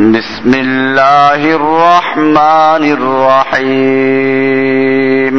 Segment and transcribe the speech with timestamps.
[0.00, 2.84] بسم الله الرحمن
[3.52, 5.36] الرحيم.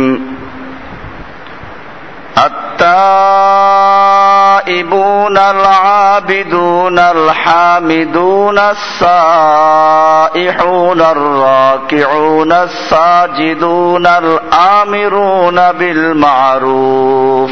[2.38, 17.52] التائبون العابدون الحامدون السائحون الراكعون الساجدون الآمرون بالمعروف.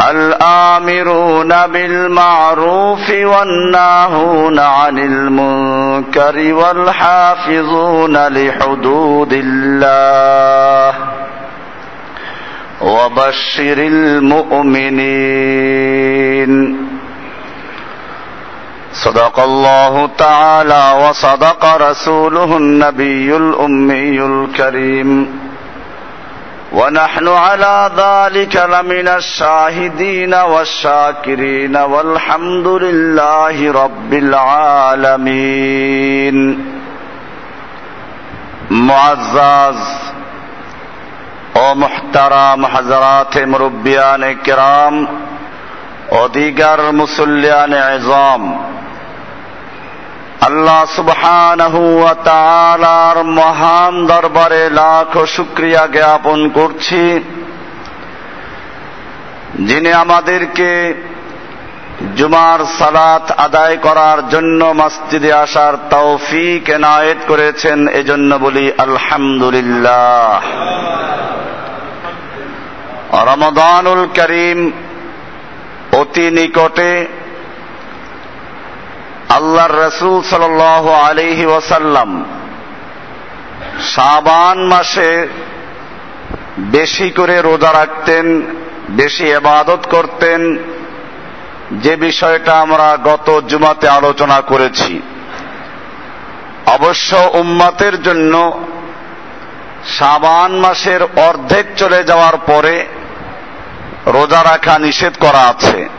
[0.00, 10.94] الآمرون بالمعروف والناهون عن المنكر والحافظون لحدود الله
[12.80, 15.16] وبشر المؤمنين.
[18.92, 25.45] صدق الله تعالى وصدق رسوله النبي الأمي الكريم.
[26.75, 35.57] ونحن على ذلك لمن الشاهدين والشاكرين والحمد لله رب العالمين
[38.71, 39.81] معزز
[41.55, 44.95] ও মুহতারাম হাজরাত মুরব্বিয়ান কিরাম
[46.11, 48.41] ও দিগার মুসল্লিয়ান এজম
[50.40, 57.24] আল্লাহ তাআলার মহান দরবারে লাখ শুকরিয়া জ্ঞাপন করছি।
[59.60, 60.94] যিনি আমাদেরকে
[62.16, 70.40] জুমার সালাত আদায় করার জন্য মসজিদে আসার তৌফিক এনায়েত করেছেন, এজন্য বলি আলহামদুলিল্লাহ।
[73.24, 74.72] রমদানুল করিম
[75.92, 77.06] অতি নিকটে
[79.28, 80.60] আল্লাহর রসুল সাল
[80.90, 82.24] আলিহি ওয়াসাল্লাম
[83.82, 85.28] সাবান মাসে
[86.58, 88.42] বেশি করে রোজা রাখতেন,
[88.90, 90.58] বেশি এবাদত করতেন।
[91.72, 95.02] যে বিষয়টা আমরা গত জুমাতে আলোচনা করেছি।
[96.66, 98.64] অবশ্য উম্মাতের জন্য
[99.98, 102.86] সাবান মাসের অর্ধেক চলে যাওয়ার পরে
[104.06, 105.95] রোজা রাখা নিষেধ করা আছে।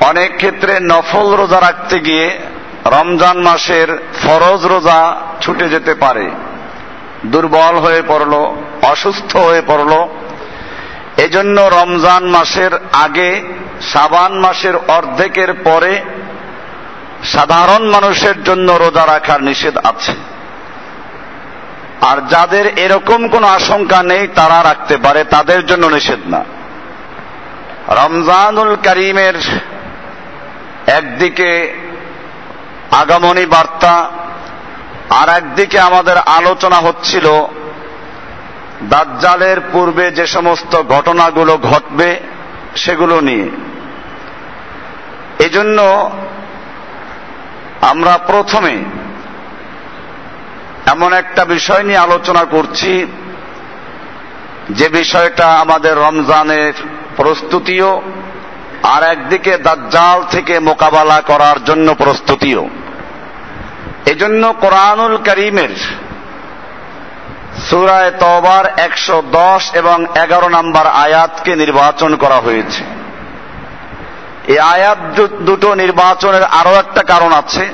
[0.00, 2.38] অনেক ক্ষেত্রে নফল রোজা রাখতে গিয়ে
[2.86, 6.30] রমজান মাসের ফরজ রোজা ছুটে যেতে পারে।
[7.26, 8.32] দুর্বল হয়ে পড়ল,
[8.82, 10.08] অসুস্থ হয়ে পড়ল।
[11.16, 13.42] এজন্য রমজান মাসের আগে,
[13.92, 16.00] সাবান মাসের অর্ধেকের পরে
[17.24, 20.12] সাধারণ মানুষের জন্য রোজা রাখার নিষেধ আছে।
[22.00, 26.44] আর যাদের এরকম কোনো আশঙ্কা নেই, তারা রাখতে পারে, তাদের জন্য নিষেধ না।
[27.88, 29.34] রমজানুল করিমের
[30.92, 31.74] একদিকে
[32.90, 34.10] আগমনী বার্তা,
[35.10, 37.46] আর একদিকে আমাদের আলোচনা হচ্ছিল,
[38.88, 42.20] দাজ্জালের পূর্বে যে সমস্ত ঘটনাগুলো ঘটবে
[42.76, 43.50] সেগুলো নিয়ে।
[45.38, 46.10] এজন্য
[47.80, 48.84] আমরা প্রথমে
[50.86, 53.06] এমন একটা বিষয় নিয়ে আলোচনা করছি,
[54.70, 56.72] যে বিষয়টা আমাদের রমজানের
[57.16, 58.02] প্রস্তুতিও
[58.82, 62.68] আর একদিকে দাজ্জাল থেকে মোকাবেলা করার জন্য প্রস্তুতিও।
[64.06, 65.68] এজন্য কোরআনুল করিমের
[67.70, 72.84] সুরায় তবার একশো দশ এবং এগারো নম্বর আয়াতকে নির্বাচন করা হয়েছে।
[74.48, 77.68] এই আয়াত দুটো নির্বাচনের আরও একটা কারণ আছে।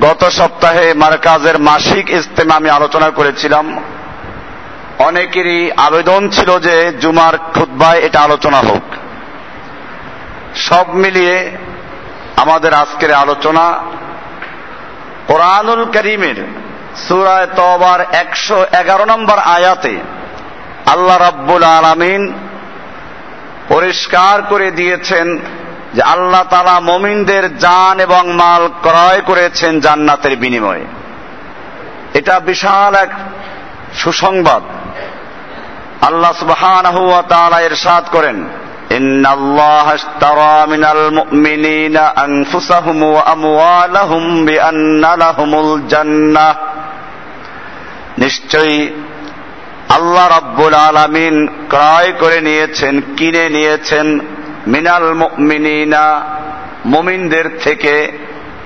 [0.00, 3.84] গত সপ্তাহে মার্কাজের মাসিক ইস্তেমা আমি আলোচনা করেছিলাম।
[4.98, 8.93] অনেকেরই আবেদন ছিল যে জুমার খুদ্বায় এটা আলোচনা হোক।
[10.54, 11.50] সব মিলিয়ে
[12.36, 13.80] আমাদের আজকের আলোচনা
[15.26, 16.46] কোরআনুল করিমের
[17.08, 20.00] সুরায় তবার একশো এগারো নম্বর আয়াতে
[20.86, 22.32] আল্লাহ রাব্বুল আলামিন
[23.68, 25.38] পরিষ্কার করে দিয়েছেন
[25.94, 30.84] যে আল্লাহ তালা মমিনদের জান এবং মাল ক্রয় করেছেন জান্নাতের বিনিময়ে।
[32.14, 33.10] এটা বিশাল এক
[33.94, 34.62] সুসংবাদ।
[36.04, 36.32] আল্লাহ
[37.00, 37.60] ওয়া তাআলা
[38.12, 38.48] করেন
[38.91, 41.97] إن الله اشترى من المؤمنين
[42.27, 46.49] أنفسهم وأموالهم بأن لهم الجنة
[48.17, 48.79] নিশ্চয়ই
[49.89, 51.35] আল্লাহ রাব্বুল আলামিন
[51.69, 54.07] ক্রয় করে নিয়েছেন কিনে নিয়েছেন
[54.67, 56.05] মিনাল মুমিনিনা
[56.85, 57.93] মুমিনদের থেকে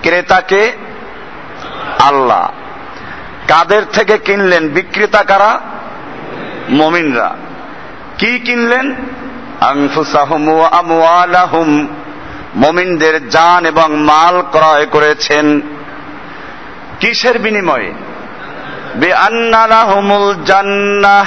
[0.04, 0.63] ক্রেতাকে
[2.10, 2.44] আল্লাহ
[3.48, 5.51] কাদের থেকে কিনলেন বিক্রেতা কারা
[6.80, 7.30] মমিনরা
[8.18, 8.86] কি কিনলেন
[9.60, 11.32] আনফুসাহুম ওয়া
[12.56, 15.60] মমিনদের জান এবং মাল ক্রয় করেছেন।
[17.00, 17.93] কিসের বিনিময়ে?
[20.44, 21.26] জান্নাহ।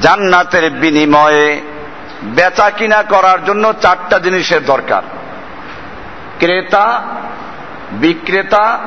[0.00, 1.60] জান্নাতের বিনিময়ে
[2.22, 5.02] বেচা কিনা করার জন্য চারটা জিনিসের দরকার।
[6.38, 7.02] ক্রেতা,
[7.92, 8.78] বিক্রেতা,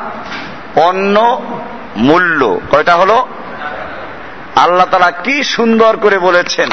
[0.75, 1.41] পণ্য,
[1.95, 3.27] মূল্য। কয়টা হলো?
[4.55, 6.69] আল্লাহ তারা কি সুন্দর করে বলেছেন?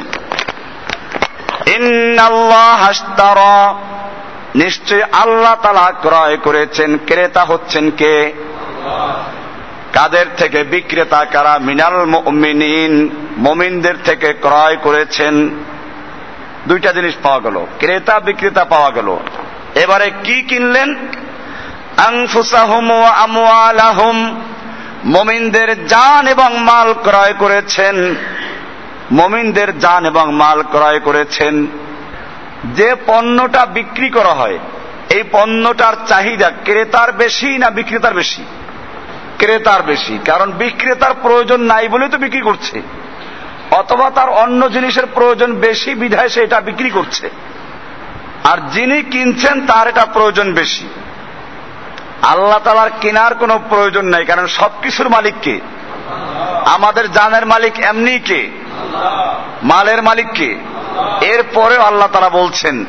[4.55, 8.32] নিশ্চয় আল্লাহ তালা ক্রয় করেছেন, ক্রেতা হচ্ছেন কে?
[9.93, 15.49] কাদের থেকে বিক্রেতা, কারা মিনাল মমিনিন, মমিনদের থেকে ক্রয় করেছেন?
[16.69, 19.17] দুইটা জিনিস পাওয়া গেল, ক্রেতা, বিক্রেতা পাওয়া গেল।
[19.75, 20.97] এবারে কি কিনলেন?
[25.05, 28.15] মমিনদের জান এবং মাল ক্রয় করেছেন।
[29.13, 31.67] মমিনদের জান এবং মাল ক্রয় করেছেন।
[32.65, 34.59] যে পণ্যটা বিক্রি করা হয়,
[35.11, 38.45] এই পণ্যটার চাহিদা ক্রেতার বেশি না বিক্রেতার বেশি?
[39.39, 42.83] ক্রেতার বেশি, কারণ বিক্রেতার প্রয়োজন নাই বলে তো বিক্রি করছে।
[43.71, 47.31] অথবা তার অন্য জিনিসের প্রয়োজন বেশি বিধায় সে এটা বিক্রি করছে।
[48.45, 50.89] আর যিনি কিনছেন তার এটা প্রয়োজন বেশি।
[52.23, 55.61] আল্লাহ তালার কেনার কোনো প্রয়োজন নাই, কারণ সবকিছুর মালিক কে?
[56.67, 58.51] আমাদের জানের মালিক এমনি কে?
[59.63, 60.59] মালের মালিক কে?
[61.21, 62.85] এরপরে আল্লাহ তারা বলছেন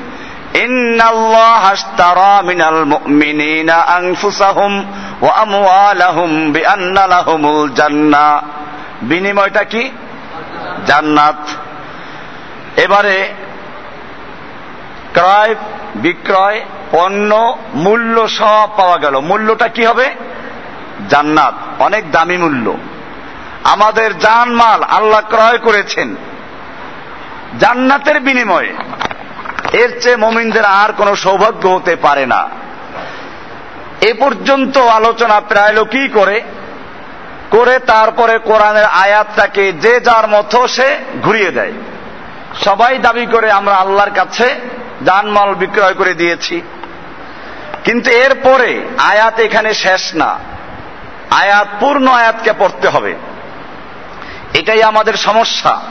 [9.01, 9.91] বিনিময়টা কি?
[10.85, 11.35] জান্নাত।
[12.79, 13.33] এবারে
[15.13, 15.55] ক্রয়,
[15.95, 16.61] বিক্রয়,
[16.91, 20.09] পণ্য, মূল্য সব পাওয়া গেল। মূল্যটা কি হবে?
[21.09, 22.73] জান্নাত। অনেক দামি মূল্য।
[23.63, 26.15] আমাদের জানমাল আল্লাহ ক্রয় করেছেন।
[27.59, 28.73] জান্নাতের বিনিময়ে।
[29.73, 32.49] এর চেয়ে মমিনদের আর কোনো সৌভাগ্য হতে পারে না।
[34.01, 36.41] এ পর্যন্ত আলোচনা প্রায় লোকই করে
[37.49, 41.73] করে তারপরে কোরআনের আয়াতটাকে যে যার মতো সে ঘুরিয়ে দেয়।
[42.63, 44.55] সবাই দাবি করে আমরা আল্লাহর কাছে
[45.05, 46.61] জানমাল বিক্রয় করে দিয়েছি।
[47.83, 50.39] কিন্তু এরপরে আয়াত এখানে শেষ না।
[51.31, 53.15] আয়াত পূর্ণ আয়াতকে পড়তে হবে।
[54.53, 55.81] এটাই আমাদের সমস্যা।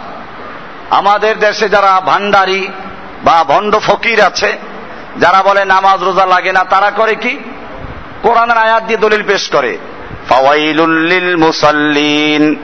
[0.91, 2.69] আমাদের দেশে যারা ভান্ডারি
[3.25, 4.59] বা ভণ্ড ফকির আছে,
[5.21, 7.39] যারা বলে নামাজ রোজা লাগে না, তারা করে কি?
[8.23, 9.79] কোরআনের আয়াত দিয়ে দলিল পেশ করে।
[10.29, 12.57] ফাওয়াইলুল লিল মুসাল্লিন।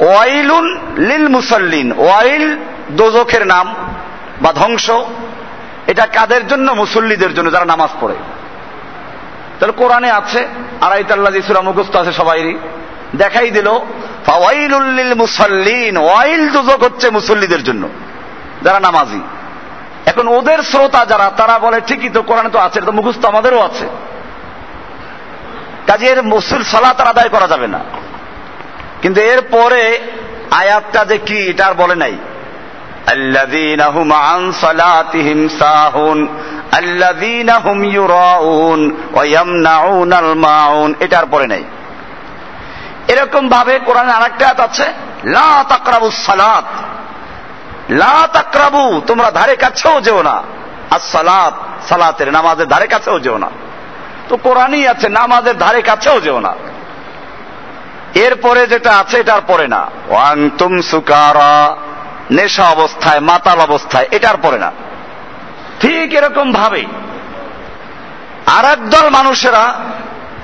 [0.00, 2.56] ওয়াইলুন লিল মুসাল্লিন। ওয়াইল
[2.90, 3.74] দোজখের নাম
[4.42, 4.90] বা ধ্বংস।
[5.86, 6.72] এটা কাদের জন্য?
[6.72, 8.14] মুসল্লিদের জন্য, যারা নামাজ পড়ে।
[9.60, 10.48] তাহলে কোরআনে আছে
[10.80, 12.58] আড়াইতাল্লা যিশুরা মুখস্থ আছে সবাইরই।
[13.16, 13.68] দেখাই দিল
[14.28, 17.88] ফাওয়াইলুল্লিল মুসাল্লিন, ওয়াইল দুজক হচ্ছে মুসল্লিদের জন্য,
[18.62, 19.20] যারা নামাজি।
[20.06, 23.88] এখন ওদের শ্রোতা যারা, তারা বলে, ঠিকই তো, কোরআন তো আছে তো মুখস্থ আমাদেরও আছে।
[25.86, 27.80] কাজে এর মুসুল সালাত আদায় করা যাবে না।
[29.02, 29.98] কিন্তু এর পরে
[30.50, 32.16] আয়াতটা যে কি, এটা আর বলে নাই।
[41.00, 41.62] এটার পরে নাই।
[43.08, 44.84] এরকম ভাবে কোরআনে আরেকটা আয়াত আছে,
[45.24, 46.64] লা তাকরাবু সালাত।
[47.90, 50.42] লা তাকরাবু, তোমরা ধারে কাছেও যেও না।
[50.90, 51.54] আর সালাত,
[51.88, 53.50] সালাতের নামাজের ধারে কাছেও যেও না।
[54.28, 56.54] তো কোরআনই আছে, নামাজের ধারে কাছেও যেও না।
[58.14, 61.76] এরপরে যেটা আছে, এটার পরে না। ওয়ান তুম সুকারা,
[62.30, 64.72] নেশা অবস্থায়, মাতাল অবস্থায়, এটার পরে না।
[65.80, 66.84] ঠিক এরকম ভাবে
[68.46, 69.74] আর দল মানুষেরা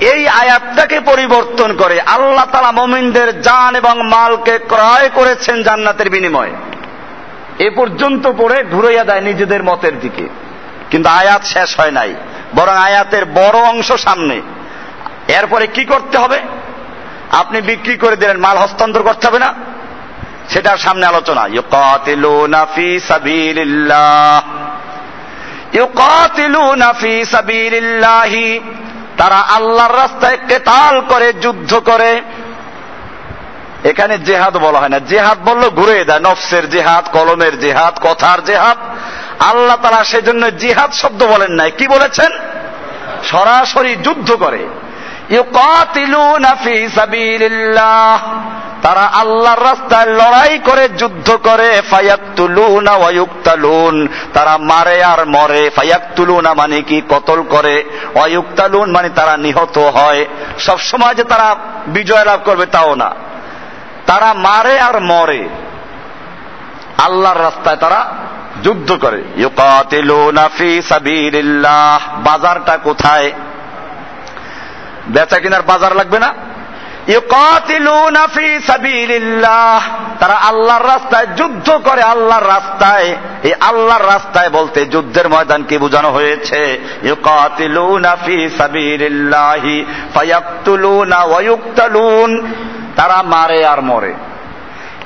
[0.00, 6.50] এই আয়াতটাকে পরিবর্তন করে আল্লাহ তালা মমিনদের জান এবং মালকে ক্রয় করেছেন জান্নাতের বিনিময়ে।
[7.58, 10.28] এ পর্যন্ত পড়ে ঘুরাইয়া দেয় নিজেদের মতের দিকে।
[10.90, 12.14] কিন্তু আয়াত শেষ হয় নাই,
[12.54, 14.40] বরং আয়াতের বড় অংশ সামনে।
[15.28, 16.40] এরপরে কি করতে হবে?
[17.30, 19.54] আপনি বিক্রি করে দিলেন, মাল হস্তান্তর করতে হবে না?
[20.48, 24.42] সেটার সামনে আলোচনা। ইউকাতিলুনা ফি সাবিলিল্লাহ।
[25.76, 28.60] ইউকাতিলুনা ফি সাবিলিল্লাহি।
[29.18, 32.20] তারা আল্লাহর রাস্তায় কেতাল করে, যুদ্ধ করে।
[33.84, 38.76] এখানে জেহাদ বলা হয় না। জেহাদ বলল ঘুরে দেয়, নফসের জেহাদ, কলমের জেহাদ, কথার জেহাদ।
[39.42, 42.32] আল্লাহ তারা সেজন্য জিহাদ শব্দ বলেন নাই। কি বলেছেন?
[43.24, 44.68] সরাসরি যুদ্ধ করে।
[48.82, 51.82] তারা আল্লাহর রাস্তায় লড়াই করে, যুদ্ধ করে
[54.32, 57.02] তারা মারে আর মরে। ফায়াক্তুলুনা মানে কি?
[57.08, 60.26] কতল করে। ওয়ায়ুক্তালুন মানে তারা নিহত হয়।
[60.58, 63.10] সব সময় যে তারা বিজয় লাভ করবে তাও না।
[64.06, 65.48] তারা মারে আর মরে।
[67.04, 68.12] আল্লাহর রাস্তায় তারা
[68.62, 73.32] যুদ্ধ করে। ইউকাতিলুনা ফি সাবিলিল্লাহ। বাজারটা কোথায়?
[75.08, 76.34] বেচা কিনার বাজার লাগবে না?
[80.20, 86.10] তারা আল্লাহর রাস্তায় যুদ্ধ করে আল্লাহর রাস্তায়। এই আল্লাহর রাস্তায় বলতে যুদ্ধের ময়দান কি বোঝানো
[86.10, 86.78] হয়েছে?
[92.96, 94.14] তারা মারে আর মরে।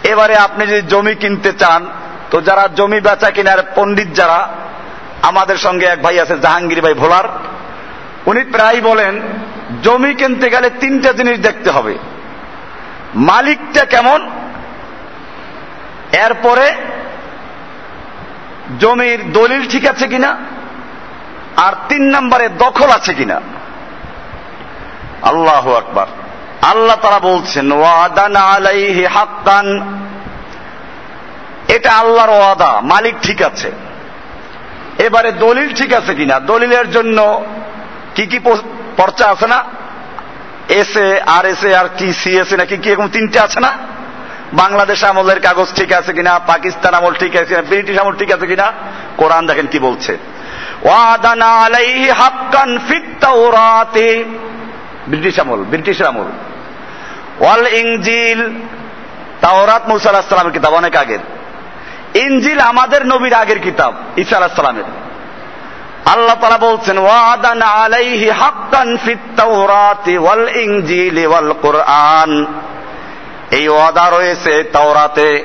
[0.05, 1.87] এবারে আপনি যদি জমি কিনতে চান,
[2.31, 4.49] তো যারা জমি বেচা কিনার পণ্ডিত যারা,
[5.23, 7.25] আমাদের সঙ্গে এক ভাই আছে, জাহাঙ্গীর ভাই ভোলার,
[8.27, 9.23] উনি প্রায় বলেন
[9.83, 11.99] জমি কিনতে গেলে তিনটা জিনিস দেখতে হবে।
[13.15, 14.31] মালিকটা কেমন?
[16.13, 16.75] এরপরে
[18.81, 20.37] জমির দলিল ঠিক আছে কিনা?
[21.57, 23.41] আর তিন নম্বরে দখল আছে কিনা?
[25.23, 26.07] আল্লাহ আকবার।
[26.63, 29.99] আল্লাহ তারা বলছেন, ওয়াদান আলাইহি হাক্কান।
[31.69, 33.73] এটা আল্লাহর ওয়াদা, মালিক ঠিক আছে।
[34.99, 36.41] এবারে দলিল ঠিক আছে কিনা?
[36.41, 37.45] দলিলের জন্য
[38.15, 38.39] কি কি
[38.99, 39.59] পর্চা আছে না?
[40.69, 43.61] S A R S A আর কি সি এস এ নাকি কি এরকম তিনটে আছে
[43.61, 43.71] না?
[44.53, 46.39] বাংলাদেশ আমলের কাগজ ঠিক আছে কিনা?
[46.39, 47.63] পাকিস্তান আমল ঠিক আছে কিনা?
[47.63, 48.73] ব্রিটিশ আমল ঠিক আছে কিনা?
[49.17, 50.13] কোরআন দেখেন কি বলছে।
[55.09, 56.29] ব্রিটিশ আমল ব্রিটিশ আমল।
[57.41, 58.41] ওয়াল ইংজিল
[59.41, 61.19] তাওরাত মুসা আলাহিস সালামের কিতাব অনেক আগের।
[62.15, 64.89] ইঞ্জিল আমাদের নবীর আগের কিতাব, ঈসা আলাহিস সালামের।
[66.13, 72.47] আল্লাহ তারা বলছেন, ওয়াদান আলাইহি হাক্কান ফিত তাওরাতি ওয়াল ইনজিলি ওয়াল কোরআন।
[73.51, 75.45] এই ওয়াদা রয়েছে তাওরাতে,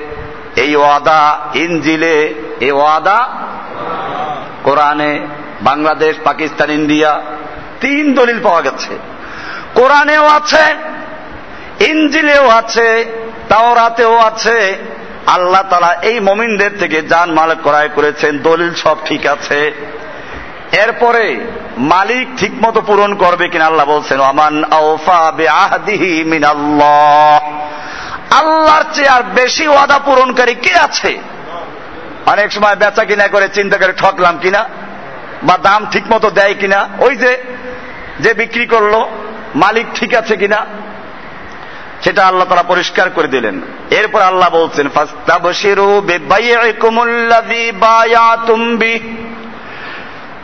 [0.56, 3.20] এই ওয়াদা ইনজিলে, এই ওয়াদা
[4.64, 5.28] কোরআনে।
[5.62, 7.22] বাংলাদেশ, পাকিস্তান, ইন্ডিয়া,
[7.82, 8.94] তিন দলিল পাওয়া গেছে।
[9.76, 10.66] কোরআনেও আছে,
[11.86, 13.06] ইনজিলেও আছে,
[13.50, 14.78] তাওরাতেও আছে।
[15.28, 19.60] আল্লাহ তালা এই মমিনদের থেকে যান মাল ক্রয় করেছেন, দলিল সব ঠিক আছে।
[20.74, 21.40] এরপরে
[21.78, 24.64] মালিক ঠিক মতো পূরণ করবে কিনা আল্লাহ বলছেন আমান
[26.26, 27.52] মিনাল্লাহ।
[28.32, 31.20] আল্লাহর চেয়ে আর বেশি ওয়াদা পূরণকারী কে আছে?
[32.26, 34.70] অনেক সময় বেচা কিনা করে চিন্তা করে ঠকলাম কিনা?
[35.44, 36.88] বা দাম ঠিক মতো দেয় কিনা?
[37.00, 37.44] ওই যে
[38.20, 39.06] যে বিক্রি করল,
[39.56, 40.66] মালিক ঠিক আছে কিনা?
[42.04, 43.62] সেটা আল্লাহ তারা পরিষ্কার করে দিলেন।
[43.92, 49.23] এরপর আল্লাহ বলছেন, ফাস্তাবশিরু বিবাইকুমুল্লাযী বায়াতুম বিহি।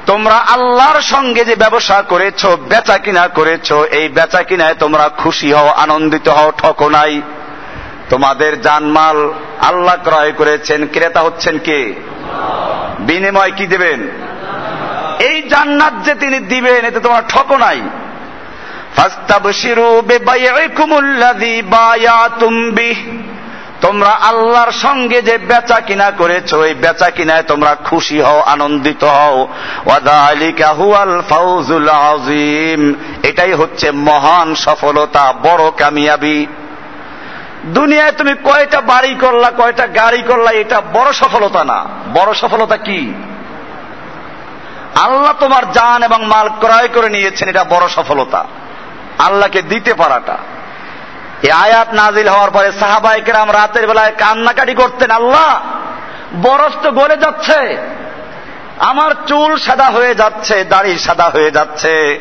[0.09, 5.67] তোমরা আল্লাহর সঙ্গে যে ব্যবসা করেছ, বেচা কিনা করেছ, এই বেচা কিনায় তোমরা খুশি হও,
[5.67, 7.21] আনন্দিত হও, ঠকো নাই।
[8.09, 11.93] তোমাদের জানমাল আল্লাহ ক্রয় করেছেন। ক্রেতা হচ্ছেন কে?
[12.99, 14.07] বিনিময় কি দেবেন?
[15.19, 17.81] এই জান্নাত যে তিনি দিবেন, এতে তোমার ঠকো নাই।
[18.95, 23.38] ফাস্তাবশিরু বিবাইকুমুল্লাযী বায়াতুম বিহি।
[23.81, 29.47] তোমরা আল্লাহর সঙ্গে যে বেচা কিনা করেছ, এই বেচা কিনায় তোমরা খুশি হও, আনন্দিত হও।
[31.29, 32.93] ফাউজুল আযীম।
[33.23, 36.47] এটাই হচ্ছে মহান সফলতা, বড় কামিয়াবি।
[37.65, 43.13] দুনিয়ায় তুমি কয়টা বাড়ি করলা, কয়টা গাড়ি করলা, এটা বড় সফলতা না। বড় সফলতা কি?
[44.95, 48.45] আল্লাহ তোমার জান এবং মাল ক্রয় করে নিয়েছেন, এটা বড় সফলতা।
[49.19, 50.37] আল্লাহকে দিতে পারাটা।
[51.43, 55.61] এই আয়াত নাজিল হওয়ার পরে সাহাবাইকেরাম রাতের বেলায় কান্নাকাটি করতেন, আল্লাহ,
[56.41, 57.77] বরফ তো গলে যাচ্ছে,
[58.79, 62.19] আমার চুল সাদা হয়ে যাচ্ছে, দাড়ি সাদা হয়ে যাচ্ছে।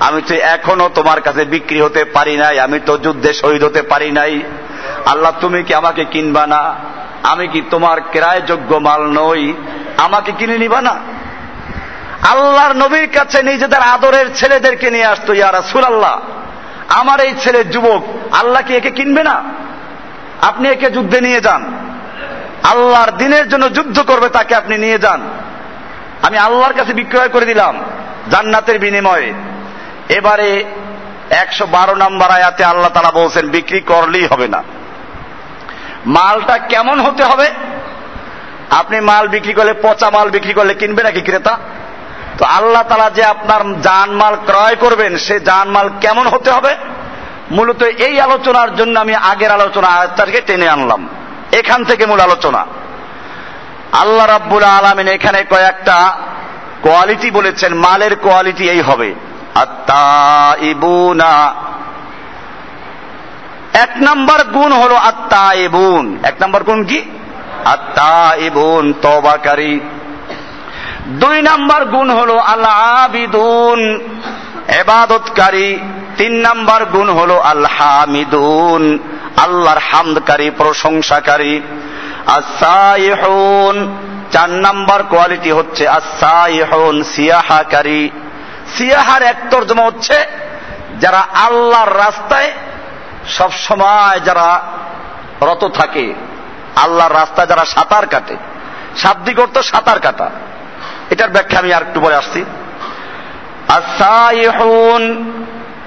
[0.00, 4.10] আমি তো এখনও তোমার কাছে বিক্রি হতে পারি নাই, আমি তো যুদ্ধে শহীদ হতে পারি
[4.10, 4.42] নাই।
[5.06, 6.74] আল্লাহ, তুমি কি আমাকে কিনবা না?
[7.22, 9.54] আমি কি তোমার ক্রায় যোগ্য মাল নই?
[9.98, 10.96] আমাকে কিনে নিবা না?
[12.30, 16.20] আল্লাহর নবীর কাছে নিজেদের আদরের ছেলেদেরকে নিয়ে আসতো ইয়ারা সুলাল্লাহ
[16.88, 19.42] আমার এই ছেলে যুবক, আল্লাহ কি একে কিনবে না?
[20.42, 21.78] আপনি একে যুদ্ধে নিয়ে যান।
[22.62, 25.20] আল্লাহর দিনের জন্য যুদ্ধ করবে, তাকে আপনি নিয়ে যান।
[26.22, 27.78] আমি আল্লাহর কাছে বিক্রয় করে দিলাম,
[28.30, 29.32] জান্নাতের বিনিময়ে।
[30.08, 30.64] এবারে
[31.30, 34.62] একশো বারো নম্বর আয়াতে আল্লাহ তালা বলছেন, বিক্রি করলেই হবে না।
[36.06, 37.50] মালটা কেমন হতে হবে?
[38.70, 41.58] আপনি মাল বিক্রি করলে, পচা মাল বিক্রি করলে কিনবে নাকি ক্রেতা?
[42.38, 46.76] তো আল্লাহ তালা যে আপনার জানমাল ক্রয় করবেন, সে জানমাল কেমন হতে হবে?
[47.50, 51.08] মূলত এই আলোচনার জন্য আমি আগের আলোচনা আয়াতটাকে টেনে আনলাম।
[51.52, 52.66] এখান থেকে মূল আলোচনা।
[53.92, 56.16] আল্লাহ রাব্বুল আলমিন এখানে কয়েকটা
[56.82, 59.14] কোয়ালিটি বলেছেন, মালের কোয়ালিটি এই হবে।
[59.54, 61.54] আত্মা ইবুনা
[63.72, 67.00] এক নম্বর গুণ হলো আত্মা ইবুন এক নম্বর গুণ কি?
[67.64, 69.80] আত্মা ইবুন তবাকারী
[71.08, 74.00] দুই নাম্বার গুণ হলো আল্লাহ আবিদুন
[74.68, 75.78] এবাদতকারী।
[76.16, 78.98] তিন নাম্বার গুণ হলো আল্লাহ হামিদুন
[79.36, 81.60] আল্লাহর হামদকারী, প্রশংসাকারী।
[82.26, 83.96] আসাইহুন
[84.32, 88.10] চার নাম্বার কোয়ালিটি হচ্ছে আসাইহুন সিয়াহাকারী।
[88.76, 90.26] সিয়াহার এক তর্জমা হচ্ছে
[91.00, 92.52] যারা আল্লাহর রাস্তায়
[93.28, 94.60] সব সময় যারা
[95.42, 96.14] রত থাকে,
[96.76, 98.36] আল্লাহর রাস্তায় যারা সাঁতার কাটে।
[98.96, 100.30] শাব্দিক অর্থ সাঁতার কাটা।
[101.10, 102.44] এটার ব্যাখ্যা আমি আর একটু পরে আসছি।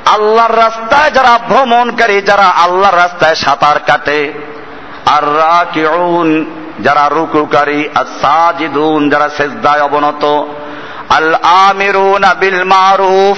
[0.06, 4.34] আল্লাহর রাস্তায় যারা ভ্রমণকারী, যারা আল্লাহর রাস্তায় সাঁতার কাটে।
[5.06, 5.22] আর
[6.80, 10.44] যারা রুকুকারী। আর সাজিদুন যারা সেজদায় অবনত।
[11.10, 13.38] আল আমিরুন বিল মারুফ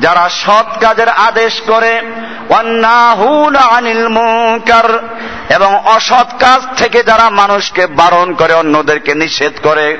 [0.00, 2.02] যারা সৎ কাজের আদেশ করে।
[3.56, 5.08] আনিল মুনকার
[5.48, 9.96] এবং অসৎ কাজ থেকে যারা মানুষকে বারণ করে, অন্যদেরকে নিষেধ করে।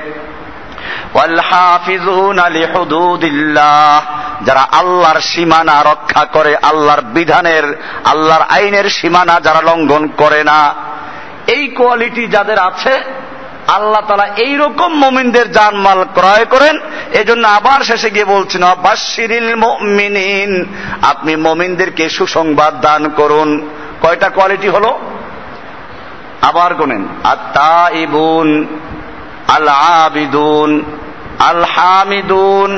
[4.44, 10.74] যারা আল্লাহর সীমানা রক্ষা করে, আল্লাহর বিধানের, আল্লাহর আইনের সীমানা যারা লঙ্ঘন করে না,
[11.46, 13.02] এই কোয়ালিটি যাদের আছে,
[13.66, 16.78] আল্লাহ তালা এইরকম মমিনদের জানমাল ক্রয় করেন।
[17.12, 20.64] এজন্য আবার শেষে গিয়ে বলছেন বাশিরিল মুমিনিন,
[21.02, 23.70] আপনি মমিনদেরকে সুসংবাদ দান করুন।
[24.02, 24.98] কয়টা কোয়ালিটি হলো?
[26.42, 28.78] আবার গোনেন আত্মা ইবুন
[29.48, 30.82] আল আবিদুন
[31.49, 32.71] আল হামিদুন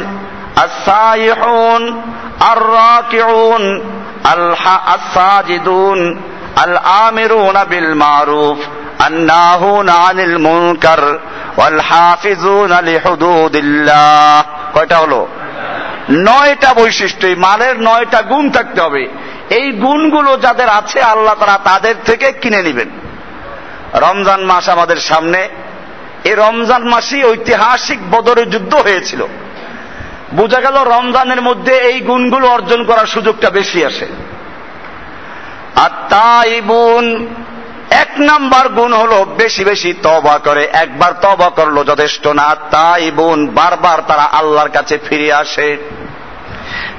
[0.57, 1.83] السائحون
[2.53, 3.63] الراكعون
[4.95, 6.21] الساجدون
[6.65, 8.59] الآمرون بالمعروف
[9.07, 11.19] الناهون عن المنكر
[11.57, 14.43] والحافظون لحدود الله
[14.75, 15.21] কয়টা হলো
[16.27, 19.03] নয়টা বৈশিষ্ট্য মালের নয়টা গুণ থাকতে হবে
[19.49, 22.89] এই গুণগুলো যাদের আছে আল্লাহ তারা তাদের থেকে কিনে নেবেন
[24.05, 25.39] রমজান মাস আমাদের সামনে
[26.26, 29.20] এই রমজান মাসই ঐতিহাসিক বদরের যুদ্ধ হয়েছিল।
[30.34, 34.06] বোঝা গেল রমজানের মধ্যে এই গুণগুলো অর্জন করার সুযোগটা বেশি আসে।
[35.76, 37.26] আর তাই বোন,
[37.90, 43.46] এক নাম্বার গুণ হলো বেশি বেশি তবা করে, একবার তবা করল যথেষ্ট না। তাই বোন,
[43.46, 45.76] বারবার তারা আল্লাহর কাছে ফিরে আসে।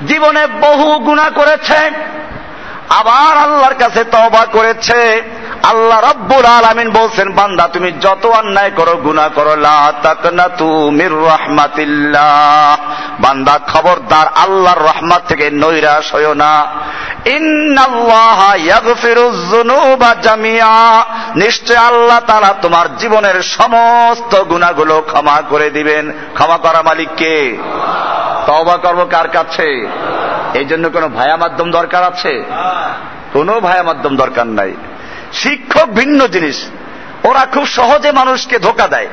[0.08, 1.80] জীবনে বহু গুণা করেছে,
[2.90, 5.02] আবার আল্লাহর কাছে তবা করেছে।
[5.64, 11.14] আল্লাহ রব্বুল আলামিন বলছেন, বান্দা, তুমি যত অন্যায় করো, গুনাহ করো, লা তাকনাতু মির
[13.20, 16.66] বান্দা, খবরদার, আল্লাহর রহমত থেকে নৈরাশ হইও না।
[17.26, 21.04] ইন্নাল্লাহ ইয়াগফিরুয যুনুবা জামিআ।
[21.36, 27.58] নিশ্চয় আল্লাহ তাআলা তোমার জীবনের সমস্ত গুনাহগুলো ক্ষমা করে দিবেন। ক্ষমা করা মালিক কে?
[28.46, 29.88] তওবা করব কার কাছে?
[30.54, 32.44] এই জন্য কোনো ভায়া মাধ্যম দরকার আছে?
[33.34, 34.74] কোনো ভায়া মাধ্যম দরকার নাই।
[35.34, 36.66] শিক্ষক ভিন্ন জিনিস।
[37.24, 39.08] ওরা খুব সহজে মানুষকে ধোকা দেয়।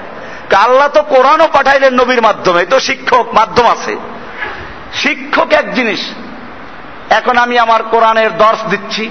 [0.57, 3.96] আল্লাহ তো কোরআনও পাঠাইলেন নবীর মাধ্যমে, তো শিক্ষক মাধ্যম আছে।
[4.94, 6.00] শিক্ষক এক জিনিস।
[7.11, 9.11] এখন আমি আমার কোরআনের দর্শ দিচ্ছি,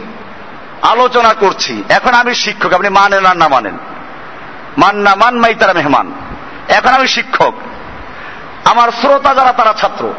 [0.82, 3.78] আলোচনা করছি। এখন আমি শিক্ষক, আপনি মানেন আর না মানেন।
[4.78, 6.12] মান না মান মাই তারা মেহমান।
[6.70, 7.54] এখন আমি শিক্ষক।
[8.66, 10.14] আমার শ্রোতা যারা, তারা ছাত্র।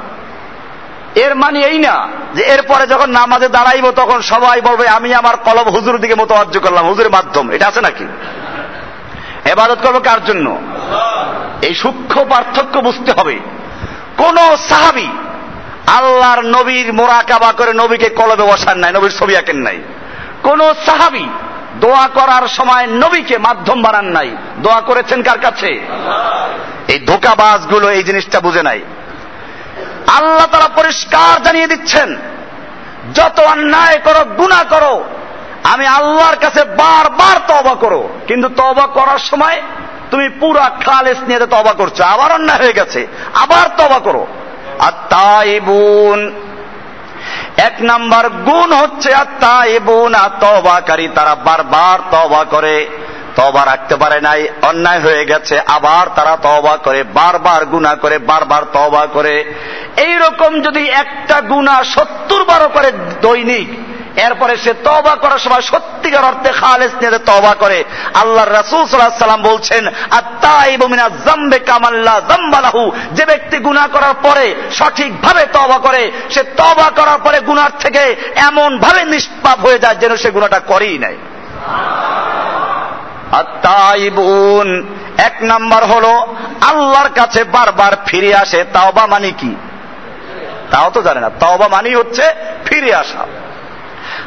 [1.15, 5.69] এর মানে এই না যে এরপরে যখন নামাজে দাঁড়াইবো, তখন সবাই বলবে, আমি আমার কলব
[5.69, 8.05] হুজুর দিকে মোতাবাজ্য করলাম, হুজুরের মাধ্যম। এটা আছে নাকি?
[9.45, 10.59] এবাদত করব কার জন্য?
[11.63, 13.41] এই সূক্ষ্ম পার্থক্য বুঝতে হবে।
[14.17, 15.09] কোন সাহাবি
[15.87, 19.83] আল্লাহর নবীর মোরাকাবা করে নবীকে কলবে বসান নাই, নবীর ছবি আঁকেন নাই।
[20.43, 21.29] কোন সাহাবি
[21.81, 25.81] দোয়া করার সময় নবীকে মাধ্যম বানান নাই। দোয়া করেছেন কার কাছে?
[26.89, 28.81] এই ধোকাবাজগুলো এই জিনিসটা বুঝে নাই।
[30.07, 32.17] আল্লাহ তারা পরিষ্কার জানিয়ে দিচ্ছেন,
[33.15, 35.05] যত অন্যায় করো গুণা করো,
[35.65, 39.63] আমি আল্লাহর কাছে বারবার তবা করো। কিন্তু তবা করার সময়
[40.11, 44.27] তুমি পুরা খালেস নিয়ে তবা করছ, আবার অন্যায় হয়ে গেছে, আবার তবা করো।
[44.79, 46.35] আর তাই বোন
[47.57, 52.89] এক নাম্বার গুণ হচ্ছে আর তাই বোন আর তবাকারী তারা বারবার তবা করে।
[53.37, 58.63] তবা রাখতে পারে নাই, অন্যায় হয়ে গেছে, আবার তারা তবা করে, বারবার গুণা করে, বারবার
[58.73, 59.35] তবা করে।
[59.97, 63.69] এই রকম যদি একটা গুণা সত্তর বারো করে দৈনিক,
[64.27, 69.43] এরপরে সে তবা করার সময় সত্যিকার অর্থে খালেস নিয়ে তবা করে। আল্লাহ রাসুল সাল্লাহ সাল্লাম
[69.43, 76.89] বলছেন আত্মাইবমিনা জাম্বে কামাল্লা জাম্বালাহু যে ব্যক্তি গুনাহ করার পরে সঠিকভাবে তবা করে, সে তবা
[76.97, 78.17] করার পরে গুনার থেকে
[78.49, 81.17] এমন ভাবে নিষ্পাপ হয়ে যায় যেন সে গুনাহটা করেই নাই।
[83.35, 89.57] আত্মাইবুন এক নাম্বার হলো, আল্লাহর কাছে বারবার ফিরে আসে, তাওবা মানে কি?
[90.71, 92.23] তাও তো জানে না। তাওবা মানি হচ্ছে
[92.65, 93.27] ফিরে আসা।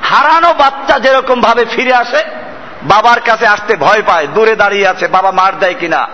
[0.02, 2.24] হারানো বাচ্চা যেরকম ভাবে ফিরে আসে,
[2.84, 6.08] বাবার কাছে আসতে ভয় পায়, দূরে দাঁড়িয়ে আছে, বাবা মার দেয় কিনা।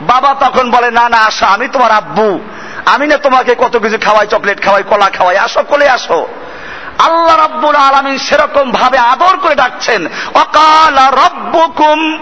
[0.00, 2.40] বাবা তখন বলে, না না, আসো, আমি তোমার আব্বু।
[2.86, 6.28] আমি না তোমাকে কত কিছু খাওয়াই, চকলেট খাওয়াই, কলা খাওয়াই, আসো, কোলে আসো।
[6.98, 12.18] আল্লাহ রব্বুল আলমিন সেরকম ভাবে আদর করে ডাকছেন, অকাল রব্বুকুম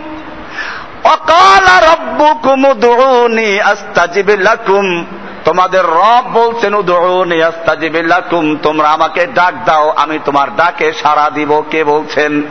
[1.04, 5.06] অকাল রব্বুকুম উদউনি আস্তাজিবিল্লাকুম লাকুম।
[5.44, 11.62] তোমাদের রব বলছেন, উদউনি আস্তাজিবিল্লাকুম লাকুম, তোমরা আমাকে ডাক দাও, আমি তোমার ডাকে সাড়া দিব।
[11.70, 12.42] কে বলছেন?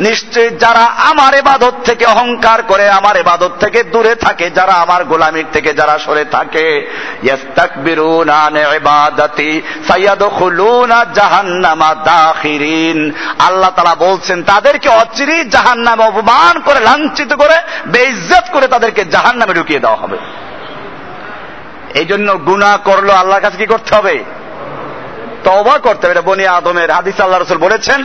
[0.00, 5.44] নিশ্চয় যারা আমার এবাদত থেকে অহংকার করে, আমার এবাদত থেকে দূরে থাকে, যারা আমার গোলামির
[5.52, 6.90] থেকে যারা সরে থাকে
[13.38, 17.56] আল্লাহ তারা বলছেন, তাদেরকে অচিরি জাহান নামে অপমান করে, লাঞ্ছিত করে,
[17.86, 20.18] বেইজ্জত করে তাদেরকে জাহান নামে ঢুকিয়ে দেওয়া হবে।
[21.94, 24.24] এই জন্য গুণা করল আল্লাহর কাছে কি করতে হবে?
[25.46, 28.00] তবা করতে হবে। এটা বনি আদমের হাদিস আল্লাহ রসুল বলেছেন,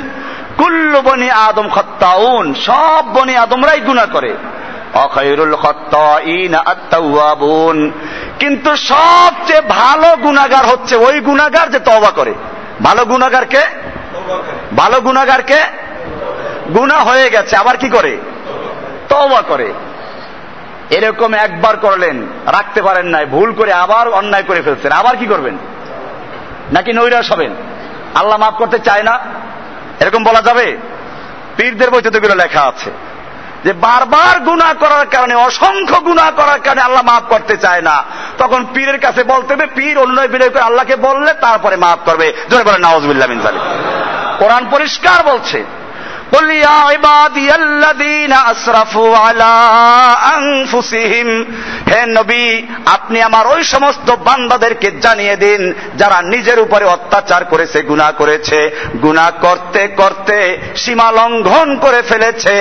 [0.58, 4.32] কুল্লু বনি আদম খত্তাউন সব বনি আদমরাই গুণা করে।
[4.94, 7.78] অখৈরুল খত্তাইন আত্তাউয়াবুন
[8.40, 12.34] কিন্তু সবচেয়ে ভালো গুণাগার হচ্ছে ওই গুণাগার যে তবা করে।
[12.84, 13.62] ভালো গুণাগারকে
[14.78, 15.60] ভালো গুণাগারকে
[16.74, 18.14] গুণা হয়ে গেছে, আবার কি করে?
[19.10, 19.74] তবা করে।
[20.90, 25.58] এরকম একবার করলেন, রাখতে পারেন নাই, ভুল করে আবার অন্যায় করে ফেলছেন, আবার কি করবেন?
[26.74, 27.52] নাকি নৈরাস হবেন?
[28.16, 29.20] আল্লাহ মাফ করতে চায় না?
[30.00, 30.78] এরকম বলা যাবে?
[31.58, 32.92] পীরদের বইতে তো লেখা আছে।
[33.64, 38.04] যে বারবার গুণা করার কারণে, অসংখ্য গুণা করার কারণে আল্লাহ মাফ করতে চায় না।
[38.38, 42.64] তখন পীরের কাছে বলতে হবে, পীর অন্যায় বিনয় করে আল্লাহকে বললে তারপরে মাফ করবে। জোরে
[42.64, 43.40] বলে মিন
[44.40, 45.66] কোরআন পরিষ্কার বলছে
[46.33, 49.53] قل يا عبادي الذين اسرفوا على
[50.37, 51.29] انفسهم
[51.91, 52.45] হে নবী
[52.97, 55.61] আপনি আমার ওই সমস্ত বান্দাদেরকে জানিয়ে দিন
[55.97, 58.59] যারা নিজের উপরে অত্যাচার করেছে গুনাহ করেছে
[59.03, 60.39] গুনাহ করতে করতে
[60.77, 62.57] সীমা লঙ্ঘন করে ফেলেছে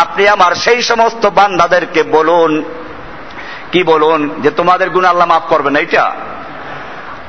[0.00, 2.50] আপনি আমার সেই সমস্ত বান্দাদেরকে বলুন
[3.72, 6.04] কি বলুন যে তোমাদের গুনাহ আল্লাহ মাফ করবেন এইটা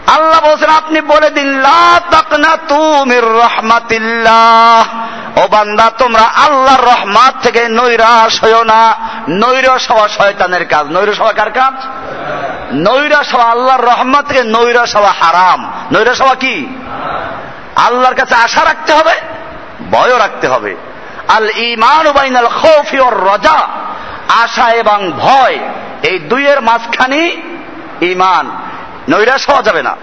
[0.07, 1.63] আল্লাহ বলছেন, আপনি বলে দিন
[3.21, 4.85] রহমাতিল্লাহ।
[5.39, 8.95] ও বান্দা, তোমরা আল্লাহর রহমাত থেকে নৈরাশ হইও না।
[9.29, 11.75] নৈরাশ হওয়া শয়তানের কাজ। নৈরাশ হওয়া কার কাজ?
[12.73, 16.67] নৈরাশ হওয়া আল্লাহর রহমাত থেকে নৈরাশ হওয়া হারাম। নৈরাশ হওয়া কি?
[17.77, 19.13] আল্লাহর কাছে আশা রাখতে হবে,
[19.91, 20.77] ভয়ও রাখতে হবে।
[21.29, 23.69] আল ইমান বাইনাল খৌফি ওর রজা।
[24.29, 25.59] আশা এবং ভয়,
[26.03, 27.43] এই দুইয়ের মাঝখানি
[28.01, 28.51] ইমান
[29.09, 29.97] নৈরাশ হওয়া যাবে না।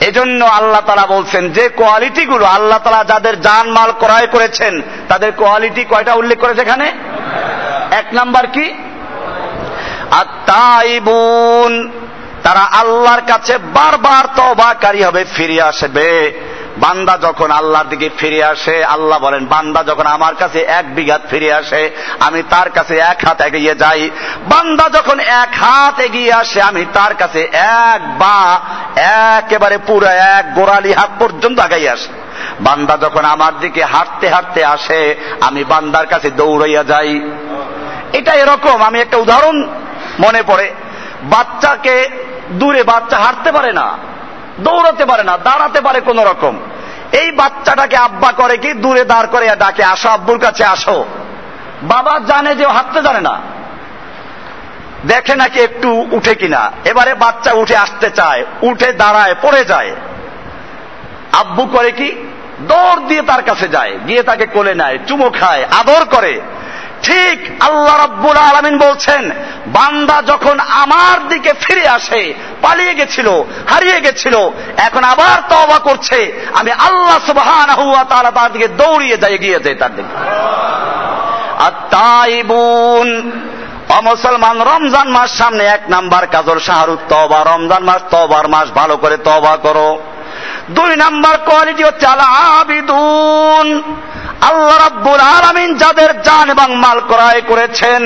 [0.00, 5.32] এজন্য আল্লাহ তারা বলছেন, যে কোয়ালিটি গুলো আল্লাহ তারা যাদের যান মাল ক্রয় করেছেন, তাদের
[5.32, 6.92] কোয়ালিটি কয়টা উল্লেখ করেছে এখানে
[7.90, 8.74] এক নাম্বার কি?
[10.10, 11.92] আত্মাইবুন
[12.42, 16.10] তারা আল্লাহর কাছে বারবার তবাকারী হবে, ফিরে আসবে।
[16.76, 21.52] বান্দা যখন আল্লাহর দিকে ফিরে আসে, আল্লাহ বলেন, বান্দা যখন আমার কাছে এক বিঘাত ফিরে
[21.52, 24.10] আসে, আমি তার কাছে এক হাত এগিয়ে যাই।
[24.48, 28.60] বান্দা যখন এক হাত এগিয়ে আসে, আমি তার কাছে এক বা
[29.36, 32.08] একেবারে পুরো এক গোড়ালি হাত পর্যন্ত আগাই আসে।
[32.60, 37.30] বান্দা যখন আমার দিকে হাঁটতে হাঁটতে আসে, আমি বান্দার কাছে দৌড়াইয়া যাই।
[38.12, 39.68] এটা এরকম, আমি একটা উদাহরণ
[40.20, 40.72] মনে পড়ে।
[41.22, 42.08] বাচ্চাকে
[42.50, 44.11] দূরে বাচ্চা হাঁটতে পারে না।
[44.60, 46.60] দৌড়াতে পারে না, দাঁড়াতে পারে কোন রকম।
[47.12, 51.04] এই বাচ্চাটাকে আব্বা করে কি, দূরে দাঁড় করে ডাকে, আসো, আব্বুর কাছে আসো।
[51.82, 53.40] বাবা জানে যে হাঁটতে জানে না।
[55.06, 59.90] দেখে নাকি একটু উঠে কিনা। এবারে বাচ্চা উঠে আসতে চায়, উঠে দাঁড়ায়, পড়ে যায়।
[61.32, 62.14] আব্বু করে কি,
[62.60, 66.40] দৌড় দিয়ে তার কাছে যায়, গিয়ে তাকে কোলে নেয়, চুমো খায়, আদর করে।
[67.02, 69.30] ঠিক আল্লাহ রব্বুল আলমিন বলছেন,
[69.66, 73.28] বান্দা যখন আমার দিকে ফিরে আসে পালিয়ে গেছিল,
[73.70, 74.34] হারিয়ে গেছিল,
[74.86, 76.18] এখন আবার তবা করছে।
[76.60, 80.14] আমি আল্লাহ সুবহান হুয়া তারা তার দিকে দৌড়িয়ে যাই গিয়ে যাই তার দিকে।
[81.64, 83.08] আর তাইবুন
[83.98, 89.16] অমুসলমান রমজান মাস সামনে এক নাম্বার কাজল, শাহরুখ তবা রমজান মাস তবার মাস, ভালো করে
[89.16, 89.90] তবা করো।
[90.70, 92.06] দুই নাম্বার কোয়ালিটি হচ্ছে
[94.48, 98.02] আল্লাহ রাব্বুল আলামিন যাদের জান এবং মাল ক্রয় করেছেন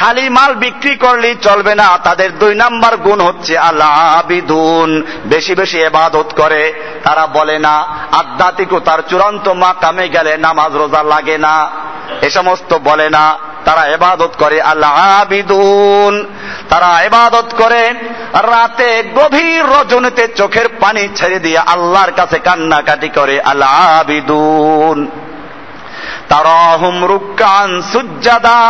[0.00, 5.78] খালি মাল বিক্রি করলেই চলবে না, তাদের দুই নাম্বার গুণ হচ্ছে আল্লাহ আবিদুন। বেশি বেশি
[5.80, 6.62] এবাদত করে,
[7.04, 7.74] তারা বলে না
[8.12, 11.70] আধ্যাত্মিকতার চূড়ান্ত মাকামে গেলে নামাজ রোজা লাগে না।
[12.22, 13.24] এ সমস্ত বলে না,
[13.64, 16.14] তারা এবাদত করে আল্লাহ আবিদুন।
[16.68, 17.82] তারা এবাদত করে,
[18.52, 24.98] রাতে গভীর রজনীতে চোখের পানি ছেড়ে দিয়ে আল্লাহর কাছে কান্নাকাটি করে আল্লাহ আবিদুন।
[26.28, 28.60] তারাহুম রুকান সুজ্জাদা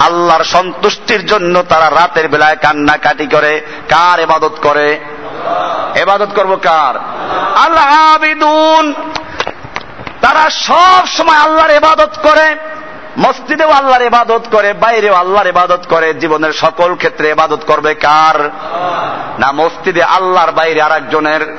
[0.00, 5.00] আল্লাহর সন্তুষ্টির জন্য তারা রাতের বেলায় কান্নাকাটি করে। কার ইবাদত করে?
[5.94, 6.98] এবাদত করব কার?
[7.58, 8.94] আল্লাহ আবিদুন
[10.20, 12.56] তারা সব সময় আল্লাহর ইবাদত করে,
[13.18, 18.50] মসজিদেও আল্লাহর ইবাদত করে, বাইরেও আল্লাহর ইবাদত করে। জীবনের সকল ক্ষেত্রে ইবাদত করবে কার?
[19.38, 21.56] না, মসজিদে আল্লাহর বাইরে আর একজনের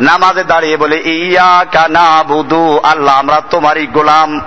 [0.00, 4.40] নামাজে দাঁড়িয়ে বলে ইয়া কানা বুধু আল্লাহ, আমরা তোমারই গোলাম।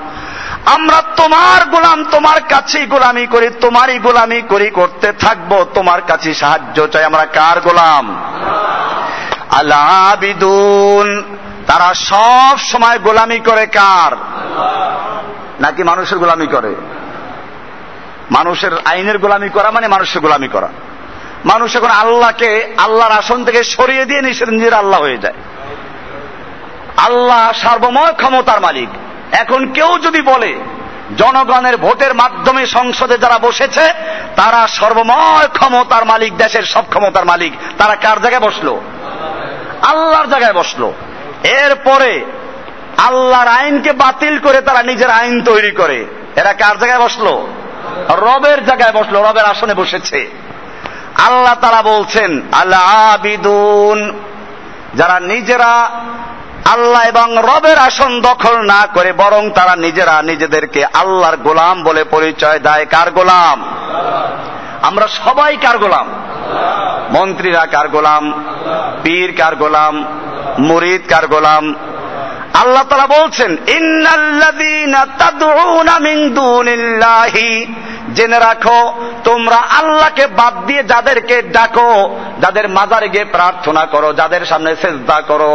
[0.65, 6.87] আমরা তোমার গোলাম, তোমার কাছেই গোলামি করি, তোমারই গোলামি করি, করতে থাকব, তোমার কাছে সাহায্য
[6.87, 8.23] চাই। আমরা কার গোলাম?
[9.49, 11.37] আল্লাহ, আবিদুন।
[11.67, 14.15] তারা সব সময় গোলামি করে কার?
[15.61, 16.75] নাকি মানুষের গোলামি করে?
[18.31, 20.69] মানুষের আইনের গোলামি করা মানে মানুষের গোলামি করা।
[21.45, 25.33] মানুষ এখন আল্লাহকে, আল্লাহর আসন থেকে সরিয়ে দিয়ে নিজের নিজের আল্লাহ হয়ে যায়।
[26.97, 28.89] আল্লাহ সার্বময় ক্ষমতার মালিক।
[29.31, 30.55] এখন কেউ যদি বলে,
[31.17, 33.81] জনগণের ভোটের মাধ্যমে সংসদে যারা বসেছে,
[34.35, 38.79] তারা সর্বময় ক্ষমতার মালিক, দেশের সব ক্ষমতার মালিক, তারা কার জায়গায় বসল?
[39.81, 40.91] আল্লাহর জায়গায় বসল।
[41.43, 42.25] এরপরে
[42.97, 47.47] আল্লাহর আইনকে বাতিল করে তারা নিজের আইন তৈরি করে। এরা কার জায়গায় বসল?
[48.09, 50.42] রবের জায়গায় বসল, রবের আসনে বসেছে।
[51.25, 54.19] আল্লাহ তারা বলছেন আল্লাহ আবিদুন
[54.95, 55.89] যারা নিজেরা
[56.65, 62.59] আল্লাহ এবং রবের আসন দখল না করে, বরং তারা নিজেরা নিজেদেরকে আল্লাহর গোলাম বলে পরিচয়
[62.59, 63.65] দেয়। কার গোলাম?
[64.81, 66.07] আমরা সবাই কার গোলাম?
[67.11, 68.45] মন্ত্রীরা কার গোলাম?
[69.03, 70.05] পীর কার গোলাম?
[70.59, 71.75] মুরিদ কার গোলাম?
[72.53, 73.57] আল্লাহ তালা বলছেন
[78.15, 78.79] জেনে রাখো,
[79.23, 85.53] তোমরা আল্লাহকে বাদ দিয়ে যাদেরকে ডাকো, যাদের মাজারে গিয়ে প্রার্থনা করো, যাদের সামনে সেজদা করো।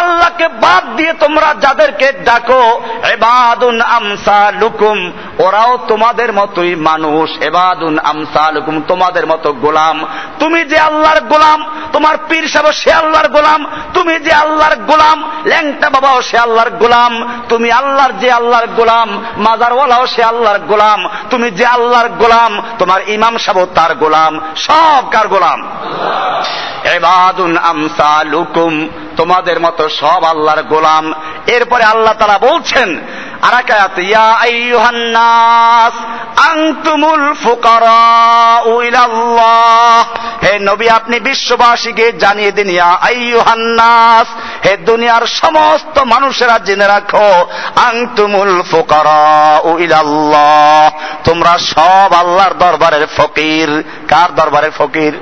[0.00, 9.26] আল্লাহকে বাদ দিয়ে তোমরা যাদেরকে ডাকো এবাদুন আমসালুকুম। ওরাও তোমাদের মতোই মানুষ। এবাদুন আমসালুকুম, তোমাদের
[9.26, 10.06] মতো গোলাম।
[10.38, 15.90] তুমি যে আল্লাহর গোলাম, তোমার পীর সাহেব সে আল্লাহর গোলাম। তুমি যে আল্লাহর গোলাম, ল্যাংটা
[15.90, 21.66] বাবাও সে আল্লাহর গোলাম। তুমি আল্লাহর যে আল্লাহর গোলাম, মাজারওয়ালাও সে আল্লাহর গোলাম। তুমি যে
[21.66, 25.70] আল্লাহর গোলাম, তোমার ইমাম সাহেব তার গোলাম। সব কার গোলাম?
[26.84, 31.12] এবাদুন আমসালুকুম, তোমাদের মতো সব আল্লাহর গোলাম।
[31.46, 33.00] এরপরে আল্লাহ তারা বলছেন
[33.44, 35.16] আরাকায়াত, ইয়া আইয়ুহান
[36.50, 40.04] আনতুমুল ফুকারাউ ইলাল্লাহ।
[40.44, 43.80] হে নবী, আপনি বিশ্ববাসীকে জানিয়ে দিন, ইয়া আইয়ুহান
[44.64, 50.90] হে দুনিয়ার সমস্ত মানুষেরা জেনে রাখো, আনতুমুল ফুকারাউ ইলাল্লাহ।
[51.24, 55.20] তোমরা সব আল্লাহর দরবারের ফকির। কার দরবারের ফকির?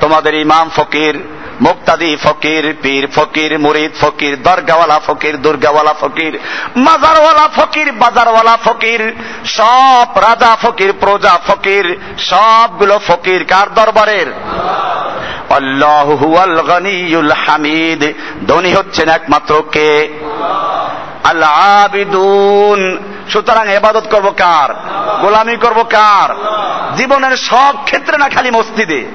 [0.00, 6.38] তোমাদের ইমাম ফকির। মুক্তাদি ফকির, পীর ফকির, মুরিদ ফকির, দরগাওয়ালা ফকির, দুর্গাওয়ালা ফকির,
[6.76, 14.32] মাজারওয়ালা ফকির, বাজারওয়ালা ফকির, সব রাজা ফকির, প্রজা ফকির, সবগুলো ফকির কার দরবারের?
[15.50, 18.12] আল্লাহ হুয়াল হামিদ।
[18.46, 20.08] ধনী হচ্ছেন একমাত্র কে?
[21.24, 21.88] আল্লাহ
[23.32, 24.74] সুতরাং এবাদত করব কার?
[25.20, 26.34] গোলামি করব কার?
[26.96, 29.06] জীবনের সব ক্ষেত্রে না খালি মসজিদে?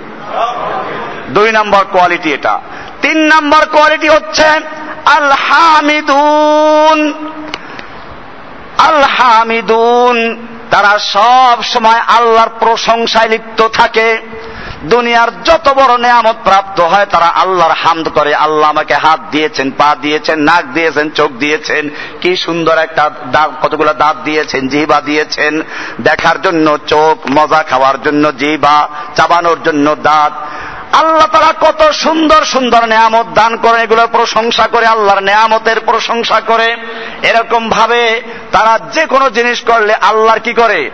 [1.34, 2.60] দুই নম্বর কোয়ালিটি এটা।
[3.02, 4.48] তিন নম্বর কোয়ালিটি হচ্ছে
[5.06, 7.00] আল হামিদুন
[9.17, 10.17] হামিদুন
[10.72, 14.22] তারা সব সময় আল্লাহর প্রশংসায় লিপ্ত থাকে।
[14.84, 19.96] দুনিয়ার যত বড় নেয়ামত প্রাপ্ত হয়, তারা আল্লাহর হামদ করে। আল্লাহ আমাকে হাত দিয়েছেন, পা
[20.02, 21.89] দিয়েছেন, নাক দিয়েছেন, চোখ দিয়েছেন।
[22.22, 25.62] কি সুন্দর একটা দাঁত, কতগুলো দাঁত দিয়েছেন জিবা দিয়েছেন।
[26.02, 28.78] দেখার জন্য চোখ, মজা খাওয়ার জন্য জিবা
[29.15, 30.34] চাবানোর জন্য দাঁত।
[30.94, 36.78] আল্লাহ তারা কত সুন্দর সুন্দর নেয়ামত দান করে, এগুলোর প্রশংসা করে, আল্লাহর নেয়ামতের প্রশংসা করে।
[37.22, 40.92] এরকম ভাবে তারা যে কোনো জিনিস করলে আল্লাহর কি করে?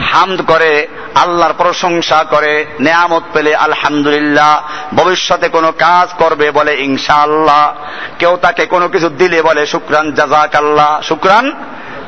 [0.00, 4.62] হামদ করে, আল্লাহর প্রশংসা করে, নেয়ামত পেলে আলহামদুলিল্লাহ,
[4.94, 7.74] ভবিষ্যতে কোনো কাজ করবে বলে ইনশাআল্লাহ,
[8.18, 11.52] কেউ তাকে কোনো কিছু দিলে বলে, শুক্রান জাজাক আল্লাহ শুক্রান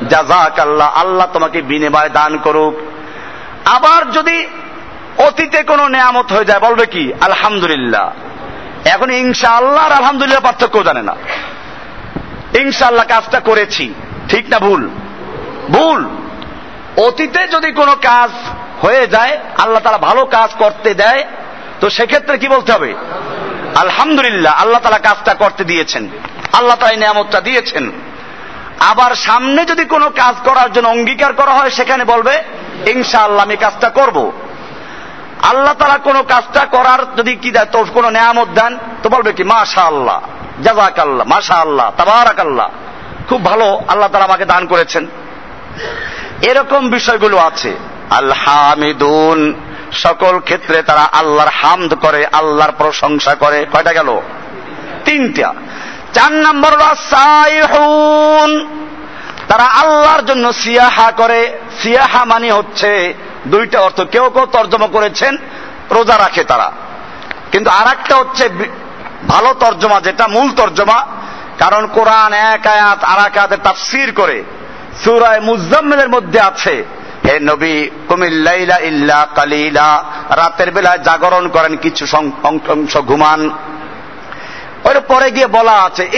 [0.09, 2.74] জাজাক আল্লাহ আল্লাহ তোমাকে বিনিময় দান করুক।
[3.64, 4.46] আবার যদি
[5.18, 7.12] অতীতে কোনো নেয়ামত হয়ে যায়, বলবে কি?
[7.20, 8.12] আলহামদুলিল্লাহ।
[8.85, 11.16] এখন ইনশা আল্লাহ আর আলহামদুলিল্লাহ পার্থক্য জানে না।
[12.59, 13.94] ইনশাআল্লাহ কাজটা করেছি।
[14.29, 14.88] ঠিক না ভুল?
[15.70, 16.09] ভুল।
[16.96, 18.31] অতীতে যদি কোনো কাজ
[18.85, 21.24] হয়ে যায়, আল্লাহ তারা ভালো কাজ করতে দেয়,
[21.81, 22.94] তো সেক্ষেত্রে কি বলতে হবে?
[23.74, 26.09] আলহামদুলিল্লাহ, আল্লাহ তালা কাজটা করতে দিয়েছেন।
[26.53, 27.92] আল্লাহ তালা নিয়ামতটা দিয়েছেন।
[28.81, 32.42] আবার সামনে যদি কোনো কাজ করার জন্য অঙ্গীকার করা হয়, সেখানে বলবে,
[32.87, 34.33] ইনশাআল্লাহ আমি কাজটা করব।
[35.48, 39.44] আল্লাহ তারা কোনো কাজটা করার যদি কি দেয়, তো কোনো নেয়ামত দেন, তো বলবে কি
[39.44, 40.20] মাশা আল্লাহ
[40.62, 42.68] জাজাক আল্লাহ মাশা আল্লাহ তাবারাক আল্লাহ
[43.28, 45.07] খুব ভালো আল্লাহ তারা আমাকে দান করেছেন।
[46.42, 47.76] এরকম বিষয়গুলো আছে।
[48.11, 49.54] আল্লাহামিদুন
[49.92, 54.20] সকল ক্ষেত্রে তারা আল্লাহর হামদ করে, আল্লাহর প্রশংসা করে। কয়টা গেল?
[55.04, 55.54] তিনটা।
[56.12, 56.70] চার নম্বর
[59.48, 63.14] তারা আল্লাহর জন্য সিয়াহা করে। সিয়াহা মানে হচ্ছে
[63.46, 65.37] দুইটা অর্থ। কেউ কেউ তর্জমা করেছেন,
[65.90, 66.72] রোজা রাখে তারা।
[67.52, 68.48] কিন্তু আর হচ্ছে
[69.28, 71.07] ভালো তর্জমা, যেটা মূল তর্জমা।
[71.59, 74.44] কারণ কোরআন এক আয়াত আর এক আয়াতে তাফসির করে
[75.04, 76.85] সুরায় মুজাম্মেলের মধ্যে আছে,
[77.24, 82.07] হে নবী কুমিল্লাইলা ইল্লা কালিলা। রাতের বেলায় জাগরণ করেন, কিছু
[82.68, 83.50] অংশ ঘুমান।
[84.84, 86.08] ওর পরে গিয়ে বলা আছে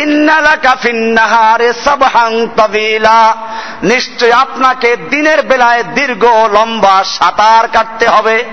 [3.82, 8.44] নিশ্চয় আপনাকে দিনের বেলায় দীর্ঘ লম্বা সাঁতার কাটতে হবে।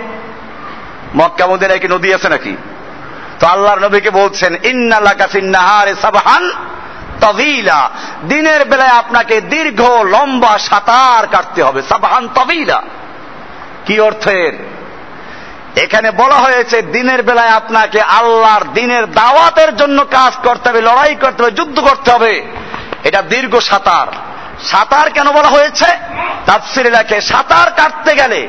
[1.15, 2.57] মক্কা মদিনায় কি নদী আছে নাকি?
[3.39, 6.51] তো আল্লাহর নবীকে বলছেন ইন্নালা কাফিন্নাহারে সাবহান
[7.21, 7.89] তবিলা।
[8.27, 12.81] দিনের বেলায় আপনাকে দীর্ঘ লম্বা সাঁতার কাটতে হবে, সাবহান তবিলা।
[13.85, 14.72] কি অর্থের?
[15.75, 21.43] এখানে বলা হয়েছে, দিনের বেলায় আপনাকে আল্লাহর দিনের দাওয়াতের জন্য কাজ করতে হবে, লড়াই করতে
[21.43, 22.47] হবে, যুদ্ধ করতে হবে।
[23.03, 24.07] এটা দীর্ঘ সাঁতার।
[24.63, 25.85] সাঁতার কেন বলা হয়েছে?
[26.45, 28.47] তাফসির লেখে, সাঁতার কাটতে গেলে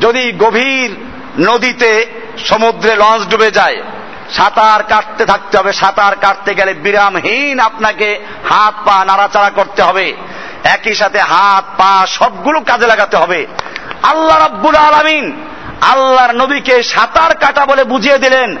[0.00, 0.96] যদি গভীর
[1.38, 2.06] নদীতে
[2.38, 3.82] সমুদ্রে লঞ্চ ডুবে যায়,
[4.30, 10.16] সাঁতার কাটতে থাকতে হবে, সাঁতার কাটতে গেলে বিরামহীন আপনাকে হাত পা নাড়াচাড়া করতে হবে।
[10.64, 13.46] একই সাথে হাত পা সবগুলো কাজে লাগাতে হবে।
[14.02, 15.51] আল্লাহ রাব্বুল আলামিন
[15.90, 18.56] আল্লাহর নবীকে সাঁতার কাটা বলে বুঝিয়ে দিলেন।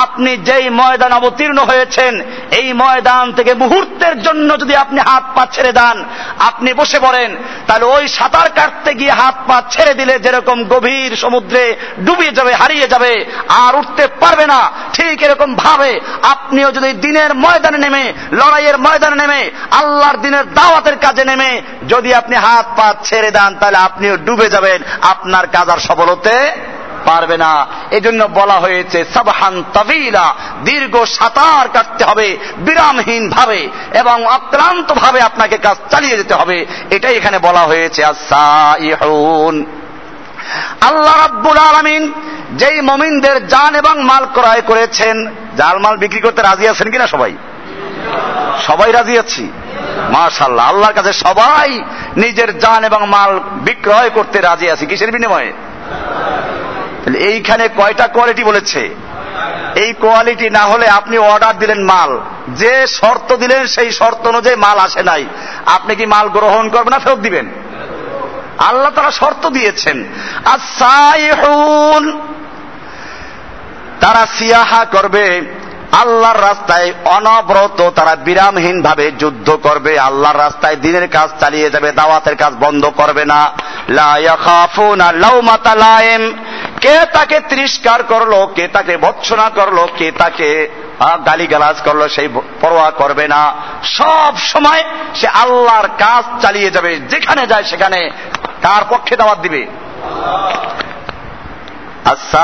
[0.00, 5.72] আপনি যেই ময়দান অবতীর্ণ হয়েছেন, এই ময়দান থেকে মুহূর্তের জন্য যদি আপনি হাত পা ছেড়ে
[5.72, 6.04] দেন,
[6.38, 11.76] আপনি বসে পড়েন, তাহলে ওই সাঁতার কাটতে গিয়ে হাত পা ছেড়ে দিলে যেরকম গভীর সমুদ্রে
[12.00, 17.78] ডুবিয়ে যাবে, হারিয়ে যাবে, আর উঠতে পারবে না, ঠিক এরকম ভাবে আপনিও যদি দিনের ময়দানে
[17.78, 23.54] নেমে, লড়াইয়ের ময়দানে নেমে, আল্লাহর দিনের দাওয়াতের কাজে নেমে, যদি আপনি হাত পা ছেড়ে দেন,
[23.54, 26.52] তাহলে আপনিও ডুবে যাবেন, আপনার কাজ আর সফল হতে
[27.04, 30.34] পারবে না। এজন্য বলা হয়েছে, সাবহান তাবিলা,
[30.64, 37.16] দীর্ঘ সাঁতার কাটতে হবে বিরামহীন ভাবে এবং অক্লান্ত ভাবে আপনাকে কাজ চালিয়ে যেতে হবে। এটাই
[37.16, 38.04] এখানে বলা হয়েছে
[40.80, 42.12] আল্লাহ রাব্বুল আলামিন
[42.52, 47.36] যেই মমিনদের জান এবং মাল ক্রয় করেছেন জাল মাল বিক্রি করতে রাজি আছেন কিনা সবাই?
[48.66, 49.52] সবাই রাজি আছি।
[50.10, 51.80] মাশাল্লাহ আল্লাহর কাছে সবাই
[52.16, 55.52] নিজের জান এবং মাল বিক্রয় করতে রাজি আছি। কিসের বিনিময়ে?
[57.10, 58.94] এইখানে কয়টা কোয়ালিটি বলেছে?
[59.74, 64.78] এই কোয়ালিটি না হলে আপনি অর্ডার দিলেন মাল। যে শর্ত দিলেন, সেই শর্ত অনুযায়ী মাল
[64.78, 65.26] আসে নাই।
[65.66, 67.46] আপনি কি মাল গ্রহণ করবেন না ফেরত দিবেন?
[68.58, 70.04] আল্লাহ তারা শর্ত দিয়েছেন।
[74.00, 75.42] তারা সিয়াহা করবে,
[75.92, 82.36] আল্লাহর রাস্তায় অনবরত তারা বিরামহীন ভাবে যুদ্ধ করবে, আল্লাহর রাস্তায় দিনের কাজ চালিয়ে যাবে, দাওয়াতের
[82.36, 83.50] কাজ বন্ধ করবে না।
[86.82, 90.48] কে তাকে তিরস্কার করল, কে তাকে ভৎসনা করল, কে তাকে
[91.26, 92.28] গালি গালাজ করল, সেই
[92.60, 93.42] পরোয়া করবে না।
[93.98, 94.82] সব সময়
[95.14, 98.00] সে আল্লাহর কাজ চালিয়ে যাবে, যেখানে যায় সেখানে
[98.62, 99.62] কার পক্ষে দাওয়াত দিবে।
[102.04, 102.42] আচ্ছা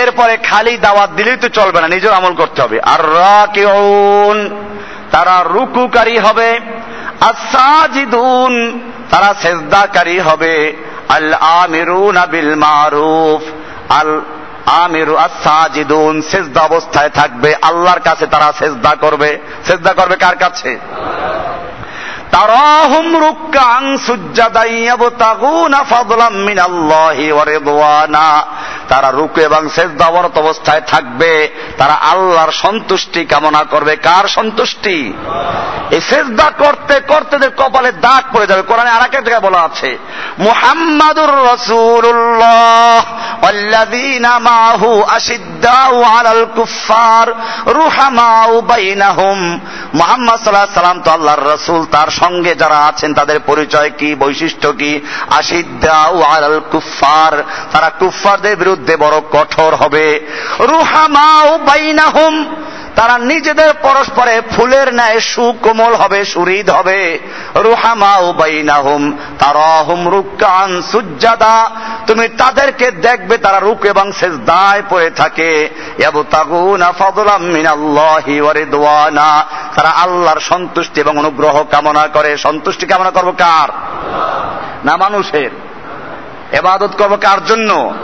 [0.00, 4.38] এরপরে খালি দাওয়াত দিলেই তো চলবে না, নিজের আমল করতে হবে। আর রাকিউন
[5.12, 6.50] তারা রুকুকারী হবে।
[7.20, 8.54] আসাজিদুন
[9.10, 10.54] তারা সেজদাকারী হবে।
[11.14, 13.42] আল আমিরুন বিল মারুফ
[13.92, 14.20] আল
[14.66, 20.78] আমিরু আসাজিদুন সেজদা অবস্থায় থাকবে। আল্লাহর কাছে তারা সেজদা করবে। সেজদা করবে কার কাছে?
[28.88, 35.12] তারা রুকু এবং শেষদাবরত অবস্থায় থাকবে। তারা আল্লাহর সন্তুষ্টি কামনা করবে। কার সন্তুষ্টি?
[35.90, 39.98] এই শেষদা করতে করতে কপালে দাগ পড়ে যাবে। কোরআনে আর একটা জায়গায় বলা আছে,
[40.38, 43.04] মুহাম্মাদুর রসুল্লাহ
[43.42, 47.28] ওয়াল্লাযীনা মাহু আশিদ্দাউ আলাল কুফার
[47.66, 49.60] রুহামাউ বাইনাহুম।
[49.94, 55.00] মুহাম্মদ সাল্লাল্লাহু সাল্লাম তো আল্লাহর রসুল, তার সঙ্গে যারা আছেন, তাদের পরিচয় কি, বৈশিষ্ট্য কি?
[55.30, 57.42] আশিদ্দাউ আল কুফার
[57.72, 60.26] তারা কুফারদের বিরুদ্ধে বড় কঠোর হবে।
[60.60, 62.54] রুহামাউ বাইনাহুম
[62.96, 67.18] তারা নিজেদের পরস্পরে ফুলের ন্যায় সুকোমল হবে সুরিদ হবে।
[72.06, 75.68] তুমি তাদেরকে দেখবে, তারা রুক এবং সেজদায় পড়ে থাকে।
[79.76, 83.68] তারা আল্লাহর সন্তুষ্টি এবং অনুগ্রহ কামনা করে। সন্তুষ্টি কামনা করব কার?
[84.84, 85.50] না মানুষের।
[86.52, 87.94] এবাদত করব কার জন্য?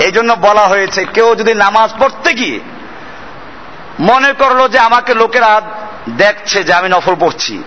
[0.00, 2.60] এই জন্য বলা হয়েছে, কেউ যদি নামাজ পড়তে গিয়ে
[4.00, 5.60] মনে করল যে আমাকে লোকেরা
[6.08, 7.62] দেখছে যে আমি নফল পড়ছি।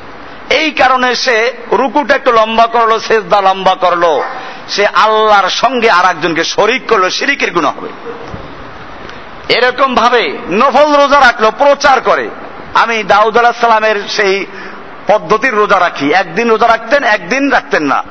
[0.49, 4.21] এই কারণে সে রুকুটা একটু লম্বা করল, সেজদা লম্বা করল।
[4.69, 7.89] সে আল্লাহর সঙ্গে আর একজনকে শরিক করল, শিরিকের গুণ হবে।
[9.49, 12.29] এরকম ভাবে নফল রোজা রাখল, প্রচার করে।
[12.73, 14.45] আমি দাউদ আলাহ সালামের সেই
[15.07, 18.03] পদ্ধতির রোজা রাখি। একদিন রোজা রাখতেন, একদিন রাখতেন না।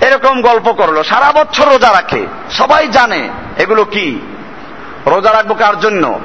[0.00, 3.28] এরকম গল্প করল। সারা বছর রোজা রাখে। সবাই জানে
[3.58, 4.20] এগুলো কি?
[5.06, 6.20] রোজা রাখব কার জন্য?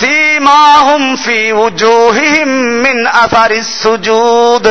[0.00, 1.52] ফি
[3.82, 4.66] সুজুদ।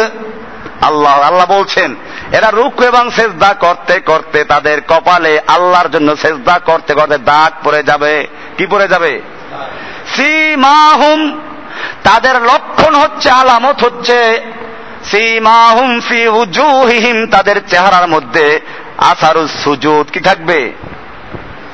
[0.82, 1.96] আল্লাহ আল্লাহ বলছেন,
[2.32, 7.84] এরা রুকু এবং সেজদা করতে করতে তাদের কপালে আল্লাহর জন্য সেজদা করতে করতে দাগ পড়ে
[7.84, 9.22] যাবে। কি পড়ে যাবে?
[10.16, 11.42] সীমাহুম
[12.04, 14.42] তাদের লক্ষণ হচ্ছে, আলামত হচ্ছে
[15.12, 18.60] সীমাহুম ফি উজুহিহিম, তাদের চেহারার মধ্যে
[18.98, 20.74] আসারুস সুজুদ। কি থাকবে?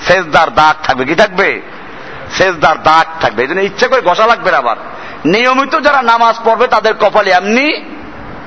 [0.07, 1.61] সেজদার দাগ থাকবে। কি থাকবে?
[2.37, 4.75] সেজদার দাগ থাকবে। এই জন্য ইচ্ছে করে ঘষা লাগবে আবার।
[5.25, 7.85] নিয়মিত যারা নামাজ পড়বে, তাদের কপালে এমনি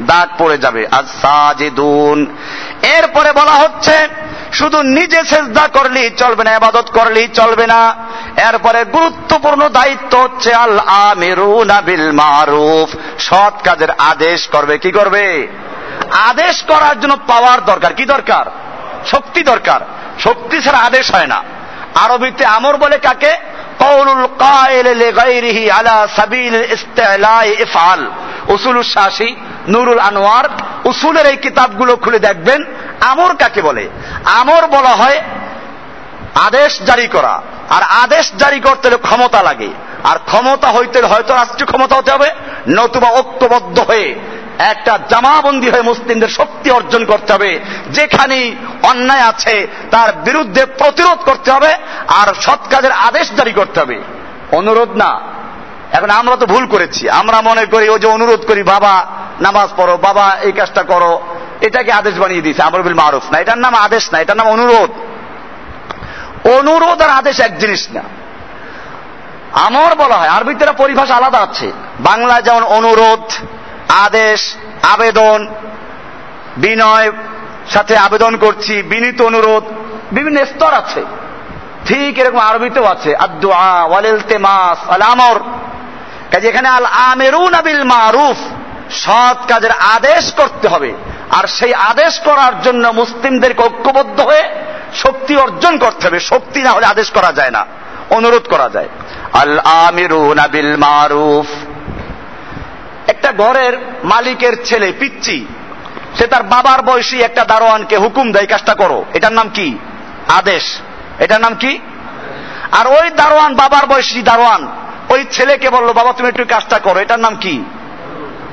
[0.02, 2.36] দাগ পড়ে যাবে। আর সাজেদুন।
[2.82, 4.08] এরপরে বলা হচ্ছে,
[4.52, 7.94] শুধু নিজে সেজদা করলেই চলবে না আবাদত করলেই চলবে না।
[8.36, 15.48] এরপরে গুরুত্বপূর্ণ দায়িত্ব হচ্ছে আল আমিরুনা বিল মারুফ সৎ কাজের আদেশ করবে, কি করবে?
[16.10, 18.44] আদেশ করার জন্য পাওয়ার দরকার। কি দরকার?
[19.06, 19.80] শক্তি দরকার।
[20.20, 21.42] শক্তি ছাড়া আদেশ হয় না।
[21.94, 23.36] আরবিতে আমর বলে কাকে?
[23.78, 28.10] কৌলুল কায়েল লিগাইরিহি আলা সাবিল ইস্তিলাই ইফআল।
[28.48, 29.36] উসুল শাসি
[29.68, 30.44] নুরুল আনোয়ার
[30.84, 32.64] উসুলের এই কিতাবগুলো খুলে দেখবেন।
[33.00, 33.88] আমর কাকে বলে?
[34.24, 35.22] আমর বলা হয়
[36.34, 39.68] আদেশ জারি করা। আর আদেশ জারি করতে হলে ক্ষমতা লাগে।
[40.04, 42.28] আর ক্ষমতা হইতে হয়তো রাষ্ট্রীয় ক্ষমতা হতে হবে,
[42.68, 44.14] নতুবা ঐক্যবদ্ধ হয়ে
[44.58, 51.50] একটা জামাবন্দি হয়ে মুসলিমদের শক্তি অর্জন করতে হবে। যেখানে অন্যায় আছে, তার বিরুদ্ধে প্রতিরোধ করতে
[51.50, 51.74] হবে
[52.08, 54.02] আর সৎ কাজের আদেশ জারি করতে হবে।
[54.52, 55.20] অনুরোধ না।
[55.92, 59.06] এখন আমরা তো ভুল করেছি। আমরা মনে করি, ওই যে অনুরোধ করি, বাবা,
[59.40, 61.22] নামাজ পড়ো, বাবা, এই কাজটা করো।
[61.60, 64.90] এটাকে আদেশ বানিয়ে দিয়েছে আমর বিল মারুফ। না, এটার নাম আদেশ না, এটার নাম অনুরোধ।
[66.48, 68.00] অনুরোধ আর আদেশ এক জিনিস না।
[69.52, 73.32] আমর বলা হয়, আরবিতে পরিভাষা আলাদা আছে। বাংলায় যেমন অনুরোধ
[73.88, 74.40] আদেশ,
[74.92, 75.38] আবেদন,
[76.56, 77.08] বিনয়,
[77.74, 79.64] সাথে আবেদন করছি, বিনীত অনুরোধ,
[80.12, 81.02] বিভিন্ন স্তর আছে।
[81.86, 83.10] ঠিক এরকম আরবিতেও আছে
[85.12, 85.36] আমর
[86.32, 88.38] কাজে এখানে আল আমেরুন আবিল মারুফ,
[88.90, 90.92] সৎ কাজের আদেশ করতে হবে।
[91.30, 94.44] আর সেই আদেশ করার জন্য মুসলিমদেরকে ঐক্যবদ্ধ হয়ে
[94.94, 97.66] শক্তি অর্জন করতে হবে। শক্তি না হলে আদেশ করা যায় না,
[98.10, 98.88] অনুরোধ করা যায়।
[99.32, 101.46] আল আমিরুন আবিল মারুফ।
[103.06, 103.72] একটা ঘরের
[104.04, 105.46] মালিকের ছেলে পিচ্ছি
[106.18, 109.78] সে তার বাবার বয়সী একটা দারোয়ানকে হুকুম দেয় কাজটা করো। এটার নাম কি?
[110.28, 110.62] আদেশ।
[111.18, 111.78] এটার নাম কি?
[112.72, 114.68] আর ওই দারোয়ান বাবার বয়সী দারোয়ান,
[115.08, 117.64] ওই ছেলেকে বলল, বাবা, তুমি একটু কাজটা করো। এটার নাম কি?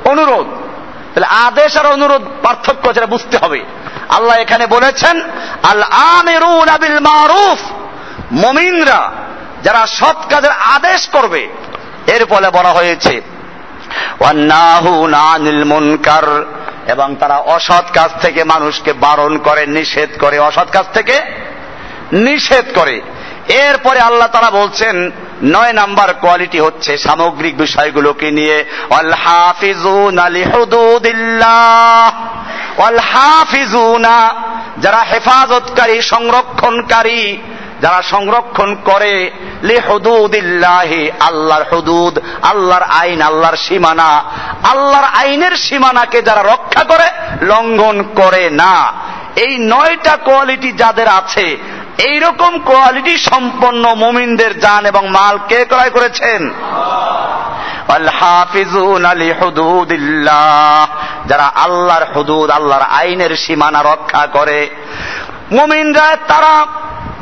[0.05, 0.47] অনুরোধ।
[1.13, 3.65] তাহলে আদেশ আর অনুরোধ পার্থক্য যেটা বুঝতে হবে।
[4.09, 5.21] আল্লাহ এখানে বলেছেন
[5.63, 7.59] আল আবিল মারুফ
[8.31, 9.11] মমিনরা
[9.63, 11.49] যারা সৎ কাজের আদেশ করবে,
[12.07, 13.21] এর ফলে বলা হয়েছে
[16.87, 21.21] এবং তারা অসৎ কাজ থেকে মানুষকে বারণ করে, নিষেধ করে। অসৎ কাজ থেকে
[22.11, 23.01] নিষেধ করে।
[23.47, 25.11] এরপরে আল্লাহ তারা বলছেন,
[25.43, 30.45] নয় নাম্বার কোয়ালিটি হচ্ছে সামগ্রিক বিষয়গুলোকে নিয়ে অল হাফিজুন আলি
[32.77, 34.35] অল হাফিজুনা
[34.77, 37.37] যারা হেফাজতকারী, সংরক্ষণকারী
[37.83, 39.13] যারা সংরক্ষণ করে,
[39.63, 44.11] লে হদুদিল্লাহি, আল্লাহর হদুদ, আল্লাহর আইন, আল্লাহর সীমানা,
[44.63, 47.07] আল্লাহর আইনের সীমানাকে যারা রক্ষা করে,
[47.41, 48.75] লঙ্ঘন করে না।
[49.35, 51.47] এই নয়টা কোয়ালিটি যাদের আছে,
[51.97, 56.41] এইরকম কোয়ালিটি সম্পন্ন মুমিনদের যান এবং মাল কে ক্রয় করেছেন?
[61.27, 64.59] যারা আল্লাহর হুদুদ, আল্লাহর আইনের সীমানা রক্ষা করে,
[65.51, 66.55] মুমিনরা তারা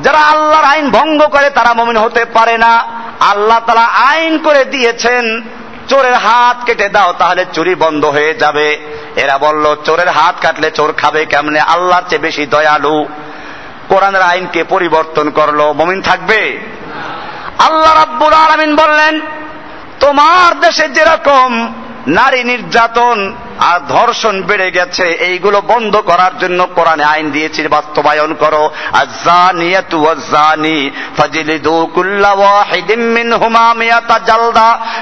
[0.02, 2.84] যারা আল্লাহর আইন ভঙ্গ করে তারা মমিন হতে পারে না।
[3.20, 5.42] আল্লাহ তালা আইন করে দিয়েছেন,
[5.88, 8.68] চোরের হাত কেটে দাও তাহলে চুরি বন্ধ হয়ে যাবে।
[9.16, 11.60] এরা বলল, চোরের হাত কাটলে চোর খাবে কেমনে?
[11.60, 13.06] আল্লাহর চেয়ে বেশি দয়ালু।
[13.90, 15.72] কোরআনের আইনকে পরিবর্তন করল?
[15.72, 16.58] মমিন থাকবে?
[17.60, 19.22] আল্লাহ রাব্বুল আলামিন বললেন,
[20.00, 21.74] তোমার দেশে যেরকম
[22.08, 28.72] নারী নির্যাতন আর ধর্ষণ বেড়ে গেছে। এইগুলো বন্ধ করার জন্য কোরআনে আইন দিয়েছি, বাস্তবায়ন করো।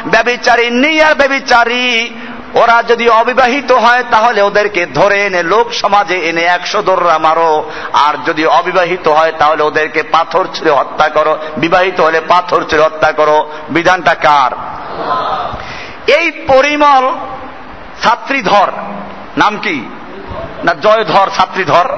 [0.06, 2.10] ব্যভিচারী নিয়ার ব্যভিচারী
[2.54, 8.14] ওরা যদি অবিবাহিত হয় তাহলে ওদেরকে ধরে এনে লোক সমাজে এনে একশো দোররা মারো। আর
[8.26, 13.52] যদি অবিবাহিত হয় তাহলে ওদেরকে পাথর ছুঁড়ে হত্যা করো। বিবাহিত হলে পাথর ছুঁড়ে হত্যা করো।
[13.70, 14.52] বিধানটা কার?
[16.18, 17.16] এই পরিমল
[18.04, 18.72] ছাত্রীধর,
[19.38, 19.90] নাম কি?
[20.64, 21.98] না, জয়ধর ছাত্রীধর।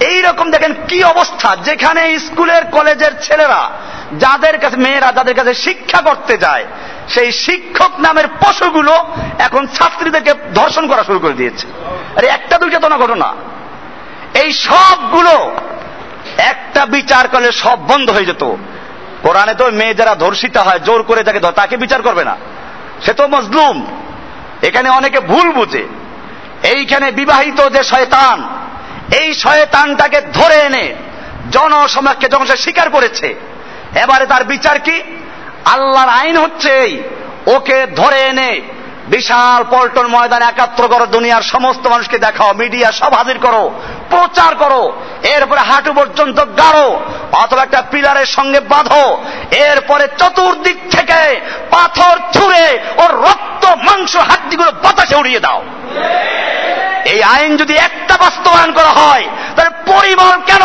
[0.00, 3.70] এই রকম দেখেন কি অবস্থা, যেখানে স্কুলের কলেজের ছেলেরা,
[4.18, 6.64] যাদের কাছে, মেয়েরা যাদের কাছে শিক্ষা করতে যায়,
[7.08, 8.94] সেই শিক্ষক নামের পশুগুলো
[9.38, 11.66] এখন ছাত্রীদেরকে ধর্ষণ করা শুরু করে দিয়েছে।
[12.16, 13.32] আরে, একটা দুইটা তো না ঘটনা।
[14.34, 15.52] এই সবগুলো
[16.38, 18.54] একটা বিচার করলে সব বন্ধ হয়ে যেত।
[19.22, 22.36] কোরআনে তো মেয়ে যারা ধর্ষিতা হয়, জোর করে যাকে তাকে বিচার করবে না।
[23.04, 23.86] সে তো মজলুম।
[24.62, 25.84] এখানে অনেকে ভুল বুঝে।
[26.62, 28.48] এইখানে বিবাহিত যে শয়তান,
[29.18, 30.94] এই শয়তানটাকে ধরে এনে
[31.50, 33.34] জনসমাজকে যখন সে স্বীকার করেছে,
[34.02, 35.02] এবারে তার বিচার কি?
[35.64, 37.02] আল্লাহর আইন হচ্ছে এই,
[37.46, 38.60] ওকে ধরে এনে
[39.12, 43.62] বিশাল পল্টন ময়দানে একাত্র করো দুনিয়ার সমস্ত মানুষকে দেখাও, মিডিয়া সব হাজির করো,
[44.10, 44.82] প্রচার করো,
[45.34, 46.86] এরপরে হাঁটু পর্যন্ত গাড়ো,
[47.42, 49.04] অথবা একটা পিলারের সঙ্গে বাঁধো,
[49.68, 51.20] এরপরে চতুর্দিক থেকে
[51.70, 52.64] পাথর ছুঁড়ে
[53.02, 55.60] ওর রক্ত, মাংস, হাড্ডিগুলো বাতাসে উড়িয়ে দাও।
[57.12, 60.64] এই আইন যদি একটা বাস্তবায়ন করা হয়, তাহলে পরিবার কেন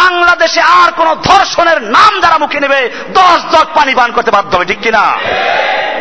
[0.00, 2.80] বাংলাদেশে আর কোন ধর্ষণের নাম যারা মুখে নেবে,
[3.20, 5.04] দশ দশ পানি পান করতে বাধ্য হবে, ঠিক কিনা?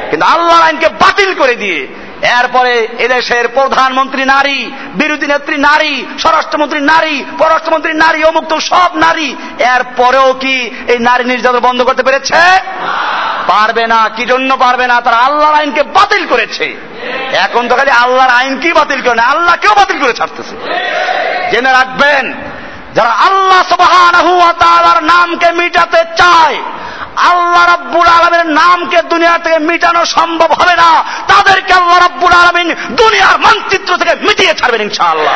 [0.10, 1.88] কিন্তু আল্লাহ আইনকে বাতিল করে দিয়ে
[2.22, 10.34] এরপরে এদেশের প্রধানমন্ত্রী নারী, বিরোধী নেত্রী নারী, স্বরাষ্ট্রমন্ত্রী নারী, পররাষ্ট্রমন্ত্রী নারী, অমুক্ত সব নারী, এরপরেও
[10.34, 12.42] কি এই নারী নির্যাতন বন্ধ করতে পেরেছে?
[13.48, 15.02] পারবে না, কি জন্য পারবে না?
[15.02, 16.76] তারা আল্লাহর আইনকে বাতিল করেছে।
[17.34, 19.24] এখন তো খালি আল্লাহর আইন কি বাতিল করে না?
[19.24, 20.56] আল্লাহ কেউ বাতিল করে ছাড়তেছে।
[21.52, 22.34] জেনে রাখবেন,
[22.94, 26.58] যারা আল্লাহ তাআলার নামকে মিটাতে চায়
[27.16, 33.40] আল্লাহ রাব্বুল আলমের নামকে দুনিয়া থেকে মিটানো সম্ভব হবে না। তাদেরকে আল্লাহ রাব্বুল আলমিন দুনিয়ার
[33.40, 35.34] মানচিত্র থেকে মিটিয়ে ছাড়বেন ইনশাআল্লাহ।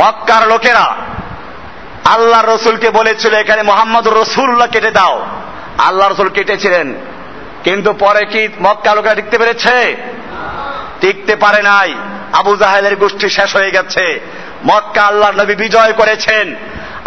[0.00, 0.96] মক্কার লোকেরা
[2.04, 5.26] আল্লাহ রসুলকে বলেছিল, এখানে মোহাম্মদ রসুল্লাহ কেটে দাও।
[5.78, 6.94] আল্লাহ রসুল কেটেছিলেন।
[7.64, 9.96] কিন্তু পরে কি মক্কা লোকেরা টিকতে পেরেছে?
[11.00, 11.94] টিকতে পারে নাই।
[12.32, 14.20] আবু জাহেদের গোষ্ঠী শেষ হয়ে গেছে।
[14.66, 16.56] মক্কা আল্লাহ নবী বিজয় করেছেন।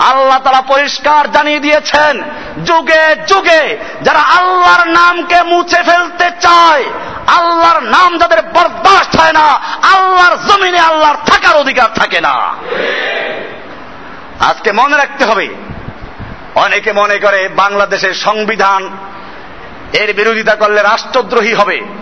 [0.03, 2.23] আল্লাহ তারা পরিষ্কার জানিয়ে দিয়েছেন,
[2.65, 6.83] যুগে যুগে যারা আল্লাহর নামকে মুছে ফেলতে চায়,
[7.27, 9.45] আল্লাহর নাম যাদের বরদাস্ত হয় না,
[9.95, 12.35] আল্লাহর জমিনে আল্লাহর থাকার অধিকার থাকে না।
[14.39, 15.47] আজকে মনে রাখতে হবে,
[16.55, 18.89] অনেকে মনে করে বাংলাদেশের সংবিধান
[19.93, 21.98] এর বিরোধিতা করলে রাষ্ট্রদ্রোহী হবে।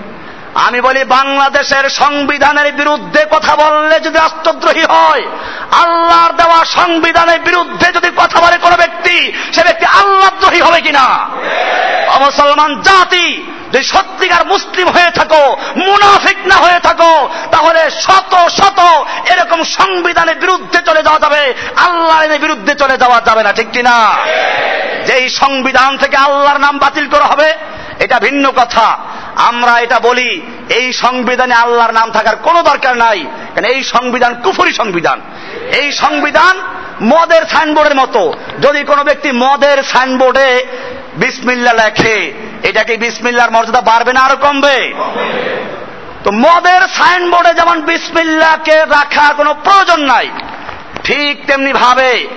[0.65, 5.23] আমি বলি বাংলাদেশের সংবিধানের বিরুদ্ধে কথা বললে যদি রাষ্ট্রদ্রোহী হয়
[5.71, 11.29] আল্লাহর দেওয়া সংবিধানের বিরুদ্ধে যদি কথা বলে কোন ব্যক্তি সে ব্যক্তি আল্লাহদ্রোহী হবে কিনা?
[12.19, 18.79] মুসলমান জাতি যদি সত্যিকার মুসলিম হয়ে থাকো মুনাফিক না হয়ে থাকো তাহলে শত শত
[19.29, 24.15] এরকম সংবিধানের বিরুদ্ধে চলে যাওয়া যাবে আল্লাহর বিরুদ্ধে চলে যাওয়া যাবে না ঠিক কিনা?
[25.05, 27.53] যেই সংবিধান থেকে আল্লাহর নাম বাতিল করা হবে
[27.99, 28.97] এটা ভিন্ন কথা।
[29.37, 34.73] আমরা এটা বলি, এই সংবিধানে আল্লাহর নাম থাকার কোনো দরকার নাই। কারণ এই সংবিধান কুফুরি
[34.73, 35.21] সংবিধান।
[35.77, 36.55] এই সংবিধান
[37.01, 40.65] মদের সাইনবোর্ডের মতো। যদি কোনো ব্যক্তি মদের সাইনবোর্ডে
[41.15, 42.33] বিসমিল্লা লেখে,
[42.63, 44.93] এটা কি বিসমিল্লার মর্যাদা বাড়বে না আরও কমবে?
[46.23, 50.29] তো মদের সাইনবোর্ডে যেমন বিসমিল্লাকে রাখার কোনো প্রয়োজন নাই,
[51.03, 52.27] ঠিক তেমনি ভাবে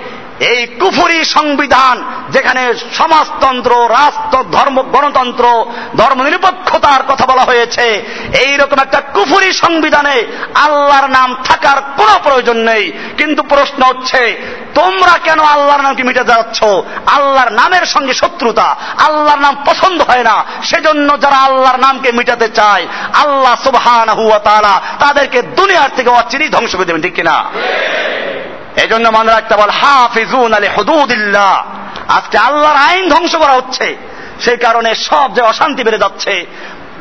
[0.49, 5.65] এই কুফুরি সংবিধান যেখানে সমাজতন্ত্র, রাষ্ট্র, ধর্ম, গণতন্ত্র
[5.97, 8.05] ধর্ম নিরপেক্ষতার কথা বলা হয়েছে
[8.45, 10.23] এই রকম একটা কুফুরি সংবিধানে
[10.55, 14.37] আল্লাহর নাম থাকার কোনো প্রয়োজন নেই। কিন্তু প্রশ্ন হচ্ছে,
[14.75, 16.63] তোমরা কেন আল্লাহর নামকে মিটে যাচ্ছ?
[17.05, 22.87] আল্লাহর নামের সঙ্গে শত্রুতা, আল্লাহর নাম পছন্দ হয় না, সেজন্য যারা আল্লাহর নামকে মিটাতে চায়,
[23.13, 27.43] আল্লাহ সুবহান হুয়া তারা তাদেরকে দুনিয়ার থেকে অচিরেই ধ্বংস করে দেবেন, ঠিক কিনা?
[28.75, 31.63] এই জন্য মনে রাখতে বল হাফিজুন আলী হদুদিল্লাহ
[32.07, 33.95] আজকে আল্লাহর আইন ধ্বংস করা হচ্ছে।
[34.41, 36.45] সেই কারণে সব যে অশান্তি বেড়ে যাচ্ছে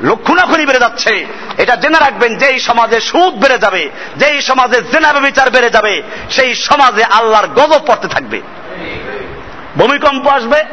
[0.02, 1.26] লক্ষণাখুনি বেড়ে যাচ্ছে,
[1.58, 6.54] এটা জেনে রাখবেন, যেই সমাজে সুদ বেড়ে যাবে, যেই সমাজে জেনাবে বিচার বেড়ে যাবে, সেই
[6.54, 8.42] সমাজে আল্লাহর গজব পড়তে থাকবে।
[9.76, 10.64] ভূমিকম্প আসবে,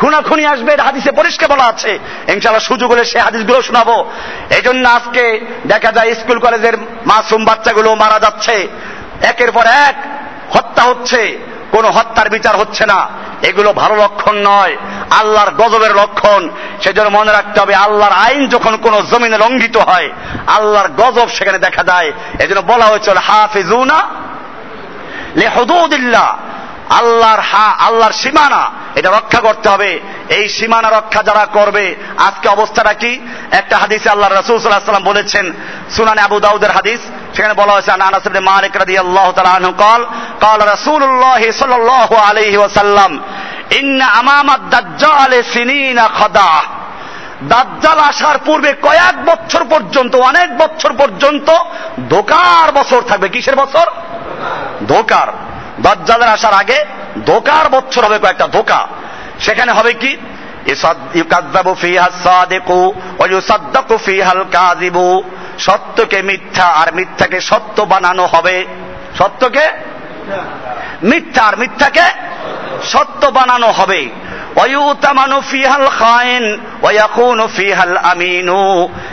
[0.00, 1.98] খুনাখুনি আসবে হাদিসে পরিষ্কার বলা আছে।
[2.28, 4.10] ইনশাল্লাহ সুযোগ হলে সে হাদিসগুলো শোনাবো।
[4.56, 6.76] এই জন্য আজকে দেখা যায়, স্কুল কলেজের
[7.06, 8.68] মাসুম বাচ্চাগুলো মারা যাচ্ছে।
[9.22, 9.94] একের পর এক
[10.50, 11.38] হত্যা হচ্ছে,
[11.72, 13.08] কোনো হত্যার বিচার হচ্ছে না।
[13.42, 14.76] এগুলো ভালো লক্ষণ নয়,
[15.10, 16.50] আল্লাহর গজবের লক্ষণ।
[16.82, 20.10] সেজন্য মনে রাখতে হবে, আল্লাহর আইন যখন কোন জমিনে লঙ্ঘিত হয়,
[20.46, 24.08] আল্লাহর গজব সেখানে দেখা যায় এজন্য বলা হয়েছিল হাফিজুনা
[25.36, 26.36] লেহদুদিল্লাহ।
[26.90, 32.92] আল্লাহর হা, আল্লাহর সীমানা, এটা রক্ষা করতে হবে। এই সীমানা রক্ষা যারা করবে, আজকে অবস্থাটা
[32.92, 33.20] কি?
[33.50, 35.52] একটা হাদিসে আল্লাহ রসুল সাল্লাহ সাল্লাম বলেছেন,
[35.96, 37.00] সুনানে আবু দাউদের হাদিস
[37.35, 40.01] সেখানে বলা হয়েছে আনাস ইবনে মালিক রাদিয়াল্লাহু তাআলা আনহু قال
[40.45, 43.11] قال رسول الله صلى الله عليه وسلم
[43.79, 46.51] ان امام الدجال سنين خدع
[47.51, 51.47] দাজ্জাল আসার পূর্বে কয়েক বছর পর্যন্ত অনেক বছর পর্যন্ত
[52.09, 53.85] ধোকার বছর থাকবে কিসের বছর
[54.87, 55.27] ধোকার
[55.81, 56.79] দাজ্জালের আসার আগে
[57.25, 58.81] ধোকার বছর হবে কয়েকটা ধোকা
[59.39, 60.11] সেখানে হবে কি
[61.19, 62.79] ইউকাজ্জাবু ফিহা সাদিকু
[63.17, 65.05] ওয়া ইউসাদ্দাকু ফিহাল কাযিবু
[65.58, 68.66] সত্যকে মিথ্যা আর মিথ্যাকে সত্য বানানো হবে।
[69.18, 69.68] সত্যকে?
[71.02, 72.02] মিথ্যা আর মিথ্যাকে
[72.84, 74.08] সত্য বানানো হবে।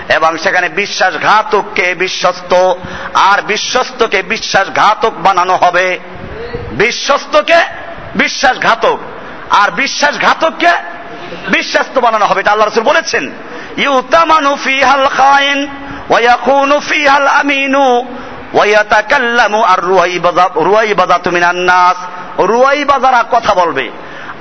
[0.10, 2.74] এবং সেখানে বিশ্বাসঘাতককে বিশ্বস্ত,
[3.14, 6.00] আর বিশ্বস্তকে বিশ্বাসঘাতক বানানো হবে।
[6.72, 7.58] বিশ্বস্তকে
[8.16, 9.00] বিশ্বাসঘাতক,
[9.50, 10.70] আর বিশ্বাসঘাতককে
[11.50, 13.32] বিশ্বাস্ত বানানো হবে। এটা আল্লাহ রসুল বলেছেন,
[13.78, 15.68] ইউতামানু ফিহাল খায়েন
[16.10, 18.06] ওয়াকুনু ফিহাল আমিনু
[18.54, 19.84] ويتكلم আর
[21.28, 21.96] من الناس.
[22.42, 23.92] রুয়াইবাজারা কথা বলবে।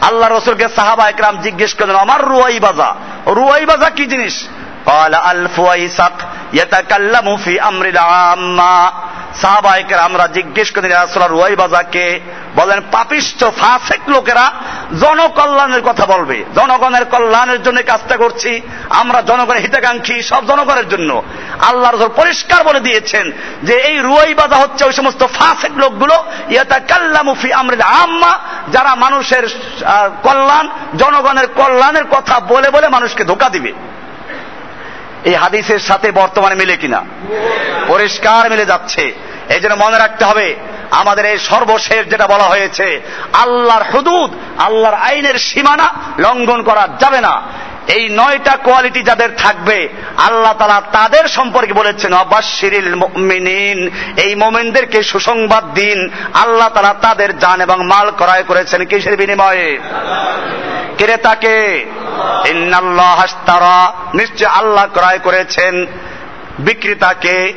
[0.00, 2.94] আল্লাহ রসুলকে সাহাবা একরাম জিজ্ঞেস করলেন আমার রুয়াই বাজা
[3.26, 4.48] রুয়াই বাজা কি জিনিস?
[4.87, 6.15] قال الفويسق
[6.53, 8.73] يتكلم في امر العامه
[9.41, 12.05] সাহাবাহিকের আমরা জিজ্ঞেস করি রাসূল রুয়াই বাজাকে
[12.55, 14.45] বলেন পাপিষ্ঠ ফাসেক লোকেরা
[15.01, 18.51] জনকল্যাণের কথা বলবে জনগণের কল্যাণের জন্য কাজটা করছি
[19.01, 21.09] আমরা জনগণের হিতাকাঙ্ক্ষী সব জনগণের জন্য
[21.69, 23.25] আল্লাহ রসুল পরিষ্কার বলে দিয়েছেন
[23.63, 26.15] যে এই রুয়াই বাজা হচ্ছে ওই সমস্ত ফাসেক লোকগুলো
[26.49, 28.33] ইয়াতা কাল্লামুফি আমরিল আম্মা
[28.71, 29.43] যারা মানুষের
[30.23, 30.65] কল্যাণ
[30.97, 33.73] জনগণের কল্যাণের কথা বলে বলে মানুষকে ধোকা দিবে
[35.24, 37.04] এই হাদিসের সাথে বর্তমানে মিলে কিনা?
[37.88, 39.14] পরিষ্কার মিলে যাচ্ছে।
[39.48, 40.56] এই জন্য মনে রাখতে হবে,
[40.90, 43.00] আমাদের এই সর্বশেষ যেটা বলা হয়েছে,
[43.32, 47.42] আল্লাহর হুদুদ, আল্লাহর আইনের সীমানা লঙ্ঘন করা যাবে না।
[47.88, 55.74] এই নয়টা কোয়ালিটি যাদের থাকবে, আল্লাহ তালা তাদের সম্পর্কে বলেছেন অবাশিরিল মিনিন এই মোমেনদেরকে সুসংবাদ
[55.74, 59.78] দিন। আল্লাহ তালা তাদের জান এবং মাল ক্রয় করেছেন কিসের বিনিময়ে?
[60.96, 61.86] ক্রেতাকে
[63.16, 65.86] হাস্তারা নিশ্চয় আল্লাহ ক্রয় করেছেন
[66.58, 67.52] বিক্রেতাকে।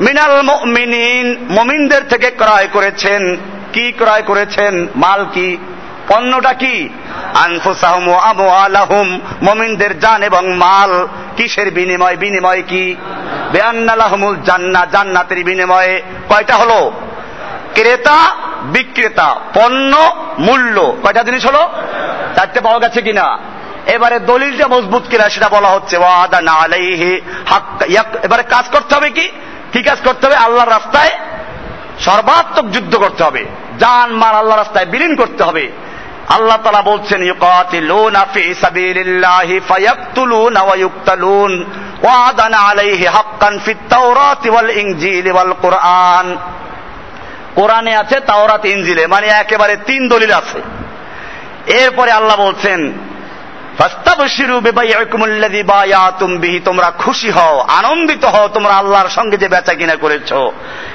[0.00, 3.36] মিনাল মিনিন মমিনদের থেকে ক্রয় করেছেন।
[3.72, 4.86] কি ক্রয় করেছেন?
[4.96, 5.56] মাল কি?
[6.08, 6.88] পণ্যটা কি?
[7.34, 11.06] আনফুসাহুম ও আমওয়ালাহুম। মমিনদের জান এবং মাল
[11.36, 12.96] কিসের বিনিময় বিনিময় কি?
[13.52, 16.92] বেআন্নালাহুমুল জান্নাত জান্নাতের বিনিময়ে কয়টা হলো?
[17.74, 18.18] ক্রেতা,
[18.62, 19.96] বিক্রেতা, পণ্য,
[20.38, 21.68] মূল্য। কয়টা জিনিস হলো?
[22.36, 23.38] চারটে পাওয়া গেছে কিনা?
[23.86, 27.20] এবারে দলিলটা মজবুত কিনা সেটা বলা হচ্ছে ওয়াদা না আলাইহি
[28.22, 29.28] এবারে কাজ করতে হবে কি?
[29.72, 30.36] কি কাজ করতে হবে?
[30.36, 31.10] আল্লাহর রাস্তায়
[32.00, 33.44] সর্বাত্মক যুদ্ধ করতে হবে।
[33.78, 35.72] জান, মাল আল্লাহ রাস্তায় বিলীন করতে হবে।
[36.30, 41.52] আল্লাহ তালা বলছেন ইউকাতিলুনা ফি সাবিলিল্লাহি ফায়াকতুলুনা ওয়া ইউকতালুন
[42.02, 46.36] ওয়াদান আলাইহি হাক্কান ফিত তাওরাতি ওয়াল ইনজিলি ওয়াল কুরআন।
[47.54, 50.62] কোরআনে আছে তাওরাত, ইনজিলে মানে একেবারে তিন দলিল আছে।
[51.66, 53.09] এরপরে আল্লাহ বলছেন
[56.64, 60.32] তোমরা খুশি হও, আনন্দিত হও, তোমরা আল্লাহর সঙ্গে যে বেচা কিনা করেছ।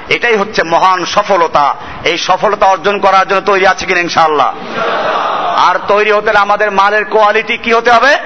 [0.08, 1.74] এটাই হচ্ছে মহান সফলতা।
[2.04, 4.54] এই সফলতা অর্জন করার জন্য তৈরি আছে কিনা ইনশাআল্লাহ?
[5.56, 8.16] আর তৈরি হতে আমাদের মালের কোয়ালিটি কি হতে হবে?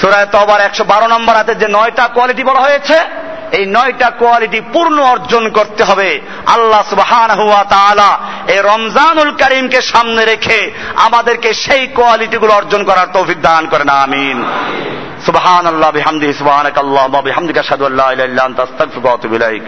[0.00, 4.98] সুরায় তবার একশো বারো নম্বর হাতে যে নয়টা কোয়ালিটি বলা হয়েছে এই নয়টা কোয়ালিটি পূর্ণ
[4.98, 8.18] অর্জন করতে হবে। আল্লাহ সুবহান হুয়া তাআলা
[8.48, 14.44] এই রমজানুল করিমকে সামনে রেখে আমাদেরকে সেই কোয়ালিটিগুলো অর্জন করার তৌফিক দান করেন, আমিন।
[15.26, 19.62] সুবহান আল্লাহ বিহামদি সুবহানাক আল্লাহ বিহামদিকা আশহাদু আল্লা ইলাহা আতুবু ইলাইক।